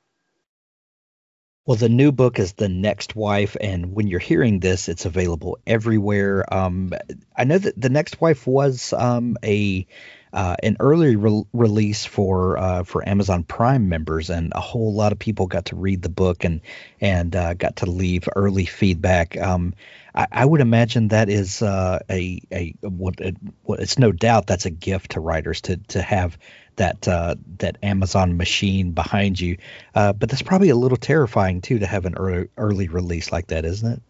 Well, 1.68 1.76
the 1.76 1.90
new 1.90 2.12
book 2.12 2.38
is 2.38 2.54
The 2.54 2.70
Next 2.70 3.14
Wife, 3.14 3.54
and 3.60 3.92
when 3.92 4.06
you're 4.06 4.20
hearing 4.20 4.58
this, 4.58 4.88
it's 4.88 5.04
available 5.04 5.58
everywhere. 5.66 6.46
Um, 6.50 6.94
I 7.36 7.44
know 7.44 7.58
that 7.58 7.78
The 7.78 7.90
Next 7.90 8.22
Wife 8.22 8.46
was 8.46 8.94
um, 8.94 9.36
a 9.44 9.86
uh, 10.32 10.56
an 10.62 10.76
early 10.80 11.16
re- 11.16 11.44
release 11.52 12.04
for 12.04 12.58
uh, 12.58 12.82
for 12.84 13.08
Amazon 13.08 13.44
Prime 13.44 13.88
members, 13.88 14.30
and 14.30 14.52
a 14.54 14.60
whole 14.60 14.92
lot 14.92 15.12
of 15.12 15.18
people 15.18 15.46
got 15.46 15.66
to 15.66 15.76
read 15.76 16.02
the 16.02 16.08
book 16.08 16.44
and 16.44 16.60
and 17.00 17.34
uh, 17.34 17.54
got 17.54 17.76
to 17.76 17.86
leave 17.86 18.28
early 18.36 18.66
feedback. 18.66 19.36
Um, 19.36 19.74
I, 20.14 20.26
I, 20.32 20.44
would 20.44 20.60
imagine 20.60 21.08
that 21.08 21.28
is 21.28 21.62
uh, 21.62 22.00
a 22.10 22.40
a 22.52 22.74
what, 22.82 23.20
it's 23.20 23.98
no 23.98 24.12
doubt 24.12 24.46
that's 24.46 24.66
a 24.66 24.70
gift 24.70 25.12
to 25.12 25.20
writers 25.20 25.60
to 25.62 25.76
to 25.88 26.02
have 26.02 26.36
that 26.76 27.06
uh, 27.06 27.36
that 27.58 27.78
Amazon 27.82 28.36
machine 28.36 28.92
behind 28.92 29.38
you. 29.38 29.58
Uh, 29.94 30.12
but 30.12 30.28
that's 30.28 30.42
probably 30.42 30.70
a 30.70 30.76
little 30.76 30.96
terrifying 30.96 31.60
too 31.60 31.78
to 31.78 31.86
have 31.86 32.06
an 32.06 32.16
early 32.16 32.48
early 32.56 32.88
release 32.88 33.30
like 33.30 33.48
that, 33.48 33.64
isn't 33.64 33.92
it? 33.92 34.02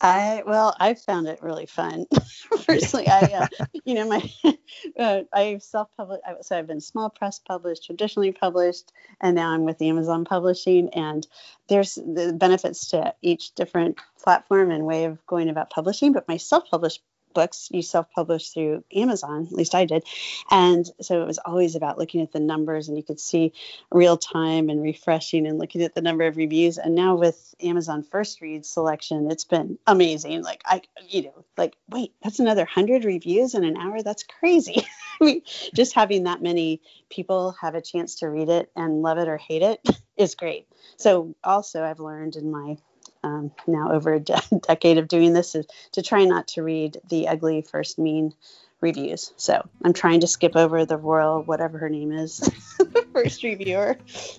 I 0.00 0.42
well, 0.46 0.76
I 0.78 0.94
found 0.94 1.26
it 1.26 1.42
really 1.42 1.66
fun. 1.66 2.06
Personally, 2.66 3.08
I 3.08 3.20
uh, 3.20 3.46
you 3.84 3.94
know 3.94 4.08
my 4.08 4.30
uh, 4.98 5.22
I 5.32 5.58
self 5.58 5.88
published. 5.96 6.22
So 6.42 6.58
I've 6.58 6.66
been 6.66 6.80
small 6.80 7.08
press 7.08 7.38
published, 7.38 7.84
traditionally 7.84 8.32
published, 8.32 8.92
and 9.20 9.34
now 9.34 9.50
I'm 9.50 9.64
with 9.64 9.80
Amazon 9.80 10.24
Publishing. 10.24 10.90
And 10.90 11.26
there's 11.68 11.94
the 11.94 12.34
benefits 12.36 12.88
to 12.88 13.14
each 13.22 13.54
different 13.54 13.98
platform 14.22 14.70
and 14.70 14.84
way 14.84 15.06
of 15.06 15.24
going 15.26 15.48
about 15.48 15.70
publishing. 15.70 16.12
But 16.12 16.28
my 16.28 16.36
self 16.36 16.70
published 16.70 17.02
books 17.36 17.68
you 17.70 17.82
self-publish 17.82 18.48
through 18.48 18.82
Amazon, 18.94 19.46
at 19.46 19.52
least 19.52 19.74
I 19.74 19.84
did. 19.84 20.04
And 20.50 20.90
so 21.02 21.20
it 21.20 21.26
was 21.26 21.36
always 21.36 21.76
about 21.76 21.98
looking 21.98 22.22
at 22.22 22.32
the 22.32 22.40
numbers 22.40 22.88
and 22.88 22.96
you 22.96 23.02
could 23.02 23.20
see 23.20 23.52
real 23.92 24.16
time 24.16 24.70
and 24.70 24.82
refreshing 24.82 25.46
and 25.46 25.58
looking 25.58 25.82
at 25.82 25.94
the 25.94 26.00
number 26.00 26.26
of 26.26 26.38
reviews. 26.38 26.78
And 26.78 26.94
now 26.94 27.14
with 27.14 27.54
Amazon 27.62 28.02
first 28.02 28.40
read 28.40 28.64
selection, 28.64 29.30
it's 29.30 29.44
been 29.44 29.78
amazing. 29.86 30.42
Like 30.42 30.62
I 30.64 30.80
you 31.06 31.24
know, 31.24 31.44
like 31.58 31.76
wait, 31.90 32.14
that's 32.22 32.40
another 32.40 32.62
100 32.62 33.04
reviews 33.04 33.54
in 33.54 33.64
an 33.64 33.76
hour. 33.76 34.02
That's 34.02 34.22
crazy. 34.22 34.86
I 35.20 35.24
mean, 35.24 35.42
just 35.74 35.92
having 35.92 36.24
that 36.24 36.42
many 36.42 36.80
people 37.10 37.54
have 37.60 37.74
a 37.74 37.82
chance 37.82 38.16
to 38.16 38.30
read 38.30 38.48
it 38.48 38.70
and 38.74 39.02
love 39.02 39.18
it 39.18 39.28
or 39.28 39.36
hate 39.36 39.62
it 39.62 39.86
is 40.16 40.34
great. 40.34 40.66
So 40.96 41.34
also 41.44 41.84
I've 41.84 42.00
learned 42.00 42.36
in 42.36 42.50
my 42.50 42.78
um, 43.22 43.52
now 43.66 43.92
over 43.92 44.14
a 44.14 44.20
de- 44.20 44.40
decade 44.66 44.98
of 44.98 45.08
doing 45.08 45.32
this 45.32 45.54
is 45.54 45.66
to 45.92 46.02
try 46.02 46.24
not 46.24 46.48
to 46.48 46.62
read 46.62 46.98
the 47.08 47.28
ugly 47.28 47.62
first 47.62 47.98
mean 47.98 48.34
reviews. 48.80 49.32
So 49.36 49.66
I'm 49.84 49.92
trying 49.92 50.20
to 50.20 50.26
skip 50.26 50.54
over 50.54 50.84
the 50.84 50.96
royal, 50.96 51.42
whatever 51.42 51.78
her 51.78 51.88
name 51.88 52.12
is, 52.12 52.48
first 53.12 53.42
reviewer. 53.42 53.96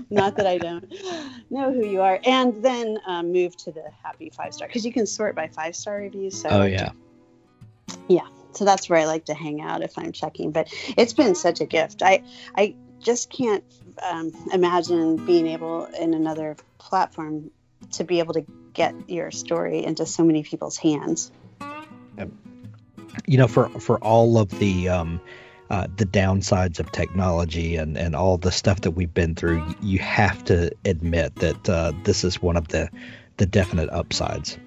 Not 0.10 0.36
that 0.38 0.48
I 0.48 0.58
don't 0.58 0.86
know 1.50 1.74
who 1.74 1.86
you 1.86 2.02
are, 2.02 2.20
and 2.24 2.64
then 2.64 3.00
um, 3.06 3.32
move 3.32 3.56
to 3.58 3.72
the 3.72 3.84
happy 4.04 4.30
five 4.30 4.54
star 4.54 4.68
because 4.68 4.86
you 4.86 4.94
can 4.94 5.06
sort 5.06 5.36
by 5.36 5.48
five 5.48 5.76
star 5.76 5.98
reviews. 5.98 6.42
So 6.42 6.50
oh 6.50 6.66
yeah, 6.66 6.92
yeah. 8.08 8.28
So 8.54 8.66
that's 8.66 8.90
where 8.90 9.00
I 9.00 9.06
like 9.06 9.26
to 9.26 9.34
hang 9.34 9.62
out 9.62 9.82
if 9.84 9.98
I'm 9.98 10.12
checking. 10.12 10.52
But 10.52 10.70
it's 10.98 11.14
been 11.14 11.36
such 11.36 11.62
a 11.62 11.66
gift. 11.66 12.02
I 12.02 12.24
I 12.56 12.76
just 13.00 13.30
can't 13.30 13.64
um, 14.04 14.32
imagine 14.52 15.26
being 15.26 15.48
able 15.48 15.86
in 15.86 16.14
another 16.14 16.56
platform 16.78 17.52
to 17.92 18.04
be 18.04 18.20
able 18.20 18.34
to 18.34 18.46
get 18.78 19.10
your 19.10 19.32
story 19.32 19.84
into 19.84 20.06
so 20.06 20.24
many 20.24 20.44
people's 20.44 20.78
hands. 20.78 21.32
You 23.26 23.38
know, 23.38 23.48
for 23.48 23.68
for 23.68 23.98
all 23.98 24.38
of 24.38 24.50
the 24.60 24.88
um, 24.88 25.20
uh, 25.70 25.88
the 25.98 26.06
downsides 26.06 26.80
of 26.80 26.92
technology 26.92 27.76
and 27.76 27.98
and 27.98 28.16
all 28.16 28.38
the 28.38 28.52
stuff 28.52 28.82
that 28.82 28.92
we've 28.92 29.14
been 29.14 29.36
through, 29.36 29.76
you 29.82 30.00
have 30.00 30.46
to 30.46 30.72
admit 30.86 31.36
that 31.36 31.70
uh, 31.70 31.92
this 32.04 32.24
is 32.24 32.42
one 32.42 32.56
of 32.56 32.70
the 32.70 32.90
the 33.36 33.46
definite 33.46 33.90
upsides. 33.90 34.58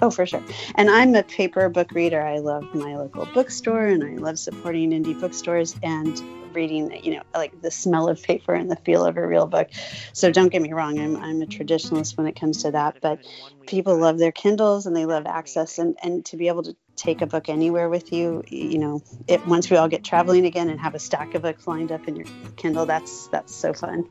Oh, 0.00 0.10
for 0.10 0.26
sure. 0.26 0.42
And 0.76 0.88
I'm 0.88 1.14
a 1.14 1.24
paper 1.24 1.68
book 1.68 1.92
reader. 1.92 2.22
I 2.22 2.38
love 2.38 2.72
my 2.72 2.96
local 2.96 3.26
bookstore 3.26 3.86
and 3.86 4.04
I 4.04 4.16
love 4.16 4.38
supporting 4.38 4.92
indie 4.92 5.18
bookstores 5.18 5.74
and 5.82 6.20
reading, 6.52 7.00
you 7.02 7.16
know, 7.16 7.22
like 7.34 7.60
the 7.60 7.70
smell 7.70 8.08
of 8.08 8.22
paper 8.22 8.54
and 8.54 8.70
the 8.70 8.76
feel 8.76 9.04
of 9.04 9.16
a 9.16 9.26
real 9.26 9.46
book. 9.46 9.68
So 10.12 10.30
don't 10.30 10.50
get 10.50 10.62
me 10.62 10.72
wrong, 10.72 10.98
I'm, 11.00 11.16
I'm 11.16 11.42
a 11.42 11.46
traditionalist 11.46 12.16
when 12.16 12.26
it 12.26 12.38
comes 12.38 12.62
to 12.62 12.70
that. 12.72 12.96
But 13.00 13.18
people 13.66 13.98
love 13.98 14.18
their 14.18 14.32
Kindles 14.32 14.86
and 14.86 14.94
they 14.94 15.04
love 15.04 15.26
access 15.26 15.78
and, 15.78 15.96
and 16.02 16.24
to 16.26 16.36
be 16.36 16.48
able 16.48 16.62
to 16.62 16.76
take 16.96 17.22
a 17.22 17.26
book 17.26 17.48
anywhere 17.48 17.88
with 17.88 18.12
you, 18.12 18.42
you 18.48 18.78
know, 18.78 19.02
it, 19.26 19.44
once 19.46 19.70
we 19.70 19.76
all 19.76 19.88
get 19.88 20.04
traveling 20.04 20.46
again 20.46 20.68
and 20.68 20.80
have 20.80 20.94
a 20.94 20.98
stack 20.98 21.34
of 21.34 21.42
books 21.42 21.66
lined 21.66 21.92
up 21.92 22.06
in 22.08 22.16
your 22.16 22.26
Kindle, 22.56 22.86
that's 22.86 23.28
that's 23.28 23.54
so 23.54 23.72
fun. 23.72 24.08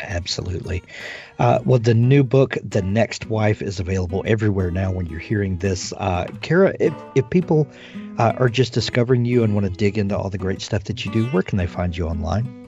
Absolutely. 0.00 0.82
Uh, 1.38 1.60
well, 1.64 1.78
the 1.78 1.94
new 1.94 2.22
book, 2.22 2.56
The 2.62 2.82
Next 2.82 3.26
Wife, 3.26 3.62
is 3.62 3.80
available 3.80 4.22
everywhere 4.26 4.70
now 4.70 4.92
when 4.92 5.06
you're 5.06 5.20
hearing 5.20 5.58
this. 5.58 5.92
Uh, 5.96 6.24
Kaira, 6.40 6.76
if, 6.80 6.94
if 7.14 7.28
people 7.30 7.66
uh, 8.18 8.34
are 8.36 8.48
just 8.48 8.72
discovering 8.72 9.24
you 9.24 9.44
and 9.44 9.54
want 9.54 9.66
to 9.66 9.72
dig 9.72 9.98
into 9.98 10.16
all 10.16 10.30
the 10.30 10.38
great 10.38 10.62
stuff 10.62 10.84
that 10.84 11.04
you 11.04 11.12
do, 11.12 11.26
where 11.26 11.42
can 11.42 11.58
they 11.58 11.66
find 11.66 11.96
you 11.96 12.06
online? 12.06 12.66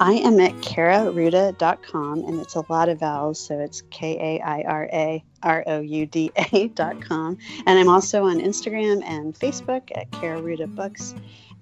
I 0.00 0.12
am 0.14 0.38
at 0.40 0.52
kairarouda.com, 0.56 2.24
and 2.24 2.40
it's 2.40 2.54
a 2.54 2.64
lot 2.70 2.88
of 2.88 3.00
vowels, 3.00 3.40
so 3.40 3.58
it's 3.58 3.82
K 3.90 4.38
A 4.38 4.44
I 4.44 4.62
R 4.62 4.88
A 4.92 5.24
R 5.42 5.64
O 5.66 5.80
U 5.80 6.06
D 6.06 6.30
A.com. 6.52 7.38
And 7.66 7.78
I'm 7.78 7.88
also 7.88 8.24
on 8.24 8.40
Instagram 8.40 9.02
and 9.04 9.34
Facebook 9.34 9.90
at 9.94 10.10
Kaira 10.10 10.74
Books 10.74 11.14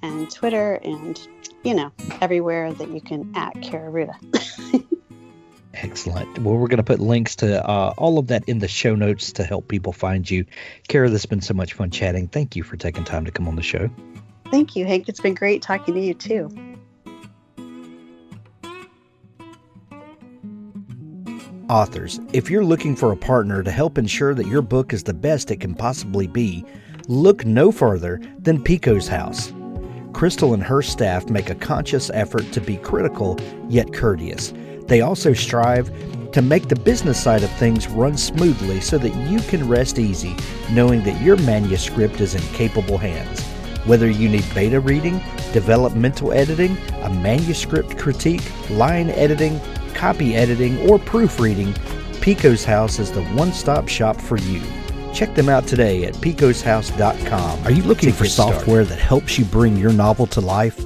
and 0.02 0.30
Twitter 0.30 0.74
and, 0.74 1.20
you 1.62 1.74
know, 1.74 1.92
everywhere 2.20 2.72
that 2.72 2.90
you 2.90 3.00
can 3.00 3.32
at 3.36 3.54
Kaira 3.56 3.90
Rouda. 3.90 4.14
Excellent. 5.82 6.38
Well, 6.38 6.56
we're 6.56 6.68
going 6.68 6.78
to 6.78 6.82
put 6.82 7.00
links 7.00 7.36
to 7.36 7.64
uh, 7.68 7.92
all 7.98 8.18
of 8.18 8.28
that 8.28 8.48
in 8.48 8.60
the 8.60 8.68
show 8.68 8.94
notes 8.94 9.32
to 9.32 9.44
help 9.44 9.68
people 9.68 9.92
find 9.92 10.28
you. 10.28 10.46
Kaira, 10.88 11.10
this 11.10 11.22
has 11.22 11.26
been 11.26 11.42
so 11.42 11.54
much 11.54 11.74
fun 11.74 11.90
chatting. 11.90 12.28
Thank 12.28 12.56
you 12.56 12.62
for 12.62 12.76
taking 12.76 13.04
time 13.04 13.24
to 13.26 13.30
come 13.30 13.46
on 13.46 13.56
the 13.56 13.62
show. 13.62 13.90
Thank 14.50 14.74
you, 14.74 14.86
Hank. 14.86 15.08
It's 15.08 15.20
been 15.20 15.34
great 15.34 15.60
talking 15.60 15.94
to 15.94 16.00
you, 16.00 16.14
too. 16.14 16.50
Authors, 21.68 22.20
if 22.32 22.48
you're 22.48 22.64
looking 22.64 22.94
for 22.94 23.12
a 23.12 23.16
partner 23.16 23.62
to 23.62 23.70
help 23.70 23.98
ensure 23.98 24.34
that 24.34 24.46
your 24.46 24.62
book 24.62 24.92
is 24.92 25.02
the 25.02 25.12
best 25.12 25.50
it 25.50 25.60
can 25.60 25.74
possibly 25.74 26.28
be, 26.28 26.64
look 27.08 27.44
no 27.44 27.72
further 27.72 28.20
than 28.38 28.62
Pikko's 28.62 29.08
House. 29.08 29.52
Crystal 30.12 30.54
and 30.54 30.62
her 30.62 30.80
staff 30.80 31.28
make 31.28 31.50
a 31.50 31.54
conscious 31.56 32.08
effort 32.14 32.50
to 32.52 32.60
be 32.60 32.76
critical 32.78 33.38
yet 33.68 33.92
courteous. 33.92 34.54
They 34.86 35.00
also 35.00 35.32
strive 35.32 35.90
to 36.32 36.42
make 36.42 36.68
the 36.68 36.76
business 36.76 37.22
side 37.22 37.42
of 37.42 37.50
things 37.52 37.88
run 37.88 38.16
smoothly 38.16 38.80
so 38.80 38.98
that 38.98 39.14
you 39.30 39.40
can 39.40 39.68
rest 39.68 39.98
easy 39.98 40.36
knowing 40.70 41.02
that 41.04 41.20
your 41.22 41.36
manuscript 41.38 42.20
is 42.20 42.34
in 42.34 42.42
capable 42.54 42.98
hands. 42.98 43.42
Whether 43.86 44.10
you 44.10 44.28
need 44.28 44.44
beta 44.54 44.80
reading, 44.80 45.20
developmental 45.52 46.32
editing, 46.32 46.76
a 47.02 47.10
manuscript 47.10 47.98
critique, 47.98 48.42
line 48.70 49.10
editing, 49.10 49.60
copy 49.94 50.34
editing, 50.34 50.78
or 50.88 50.98
proofreading, 50.98 51.72
Pikko's 52.20 52.64
House 52.64 52.98
is 52.98 53.12
the 53.12 53.22
one 53.26 53.52
stop 53.52 53.88
shop 53.88 54.20
for 54.20 54.36
you. 54.38 54.60
Check 55.14 55.34
them 55.34 55.48
out 55.48 55.66
today 55.66 56.04
at 56.04 56.14
pikkoshouse.com. 56.14 57.64
Are 57.64 57.70
you 57.70 57.84
looking 57.84 58.12
for 58.12 58.26
software 58.26 58.84
that 58.84 58.98
helps 58.98 59.38
you 59.38 59.44
bring 59.44 59.76
your 59.76 59.92
novel 59.92 60.26
to 60.26 60.40
life? 60.40 60.84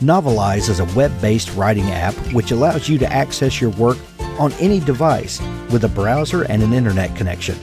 Novelize 0.00 0.68
is 0.68 0.80
a 0.80 0.84
web 0.94 1.10
based 1.22 1.54
writing 1.54 1.84
app 1.84 2.12
which 2.34 2.50
allows 2.50 2.86
you 2.86 2.98
to 2.98 3.10
access 3.10 3.62
your 3.62 3.70
work 3.70 3.96
on 4.38 4.52
any 4.54 4.78
device 4.78 5.40
with 5.70 5.84
a 5.84 5.88
browser 5.88 6.42
and 6.42 6.62
an 6.62 6.74
internet 6.74 7.16
connection. 7.16 7.56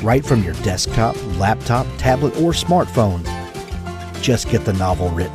Right 0.00 0.24
from 0.24 0.44
your 0.44 0.54
desktop, 0.62 1.16
laptop, 1.38 1.88
tablet, 1.98 2.36
or 2.36 2.52
smartphone. 2.52 3.24
Just 4.22 4.48
get 4.48 4.64
the 4.64 4.74
novel 4.74 5.10
written. 5.10 5.34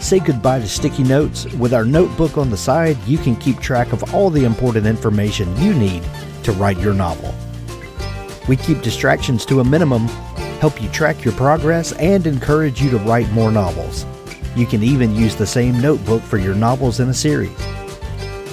Say 0.00 0.20
goodbye 0.20 0.60
to 0.60 0.68
sticky 0.68 1.02
notes. 1.02 1.52
With 1.54 1.74
our 1.74 1.84
notebook 1.84 2.38
on 2.38 2.50
the 2.50 2.56
side, 2.56 2.96
you 3.04 3.18
can 3.18 3.34
keep 3.34 3.58
track 3.58 3.92
of 3.92 4.14
all 4.14 4.30
the 4.30 4.44
important 4.44 4.86
information 4.86 5.56
you 5.56 5.74
need 5.74 6.04
to 6.44 6.52
write 6.52 6.78
your 6.78 6.94
novel. 6.94 7.34
We 8.46 8.54
keep 8.56 8.80
distractions 8.80 9.44
to 9.46 9.58
a 9.58 9.64
minimum, 9.64 10.06
help 10.60 10.80
you 10.80 10.88
track 10.90 11.24
your 11.24 11.34
progress, 11.34 11.90
and 11.94 12.28
encourage 12.28 12.80
you 12.80 12.90
to 12.90 12.98
write 12.98 13.28
more 13.32 13.50
novels. 13.50 14.06
You 14.56 14.66
can 14.66 14.82
even 14.82 15.16
use 15.16 15.34
the 15.34 15.46
same 15.46 15.80
notebook 15.80 16.22
for 16.22 16.38
your 16.38 16.54
novels 16.54 17.00
in 17.00 17.08
a 17.08 17.14
series. 17.14 17.58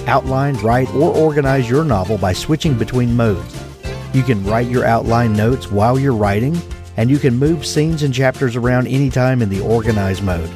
Outline, 0.06 0.56
write, 0.56 0.92
or 0.94 1.14
organize 1.16 1.70
your 1.70 1.84
novel 1.84 2.18
by 2.18 2.32
switching 2.32 2.76
between 2.76 3.16
modes. 3.16 3.56
You 4.12 4.22
can 4.22 4.44
write 4.44 4.66
your 4.66 4.84
outline 4.84 5.32
notes 5.32 5.70
while 5.70 5.98
you're 5.98 6.12
writing, 6.14 6.60
and 6.96 7.08
you 7.08 7.18
can 7.18 7.38
move 7.38 7.64
scenes 7.64 8.02
and 8.02 8.12
chapters 8.12 8.56
around 8.56 8.88
anytime 8.88 9.42
in 9.42 9.48
the 9.48 9.60
organize 9.60 10.20
mode. 10.20 10.50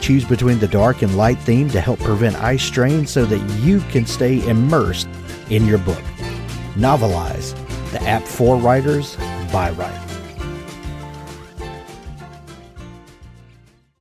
Choose 0.00 0.24
between 0.24 0.58
the 0.58 0.68
dark 0.68 1.02
and 1.02 1.16
light 1.16 1.38
theme 1.40 1.68
to 1.70 1.80
help 1.80 1.98
prevent 2.00 2.36
eye 2.36 2.56
strain 2.56 3.06
so 3.06 3.26
that 3.26 3.40
you 3.60 3.80
can 3.90 4.06
stay 4.06 4.46
immersed 4.48 5.08
in 5.50 5.66
your 5.66 5.78
book. 5.78 6.02
Novelize, 6.76 7.54
the 7.92 8.02
app 8.02 8.22
for 8.22 8.56
writers 8.56 9.16
by 9.52 9.70
writers. 9.72 10.05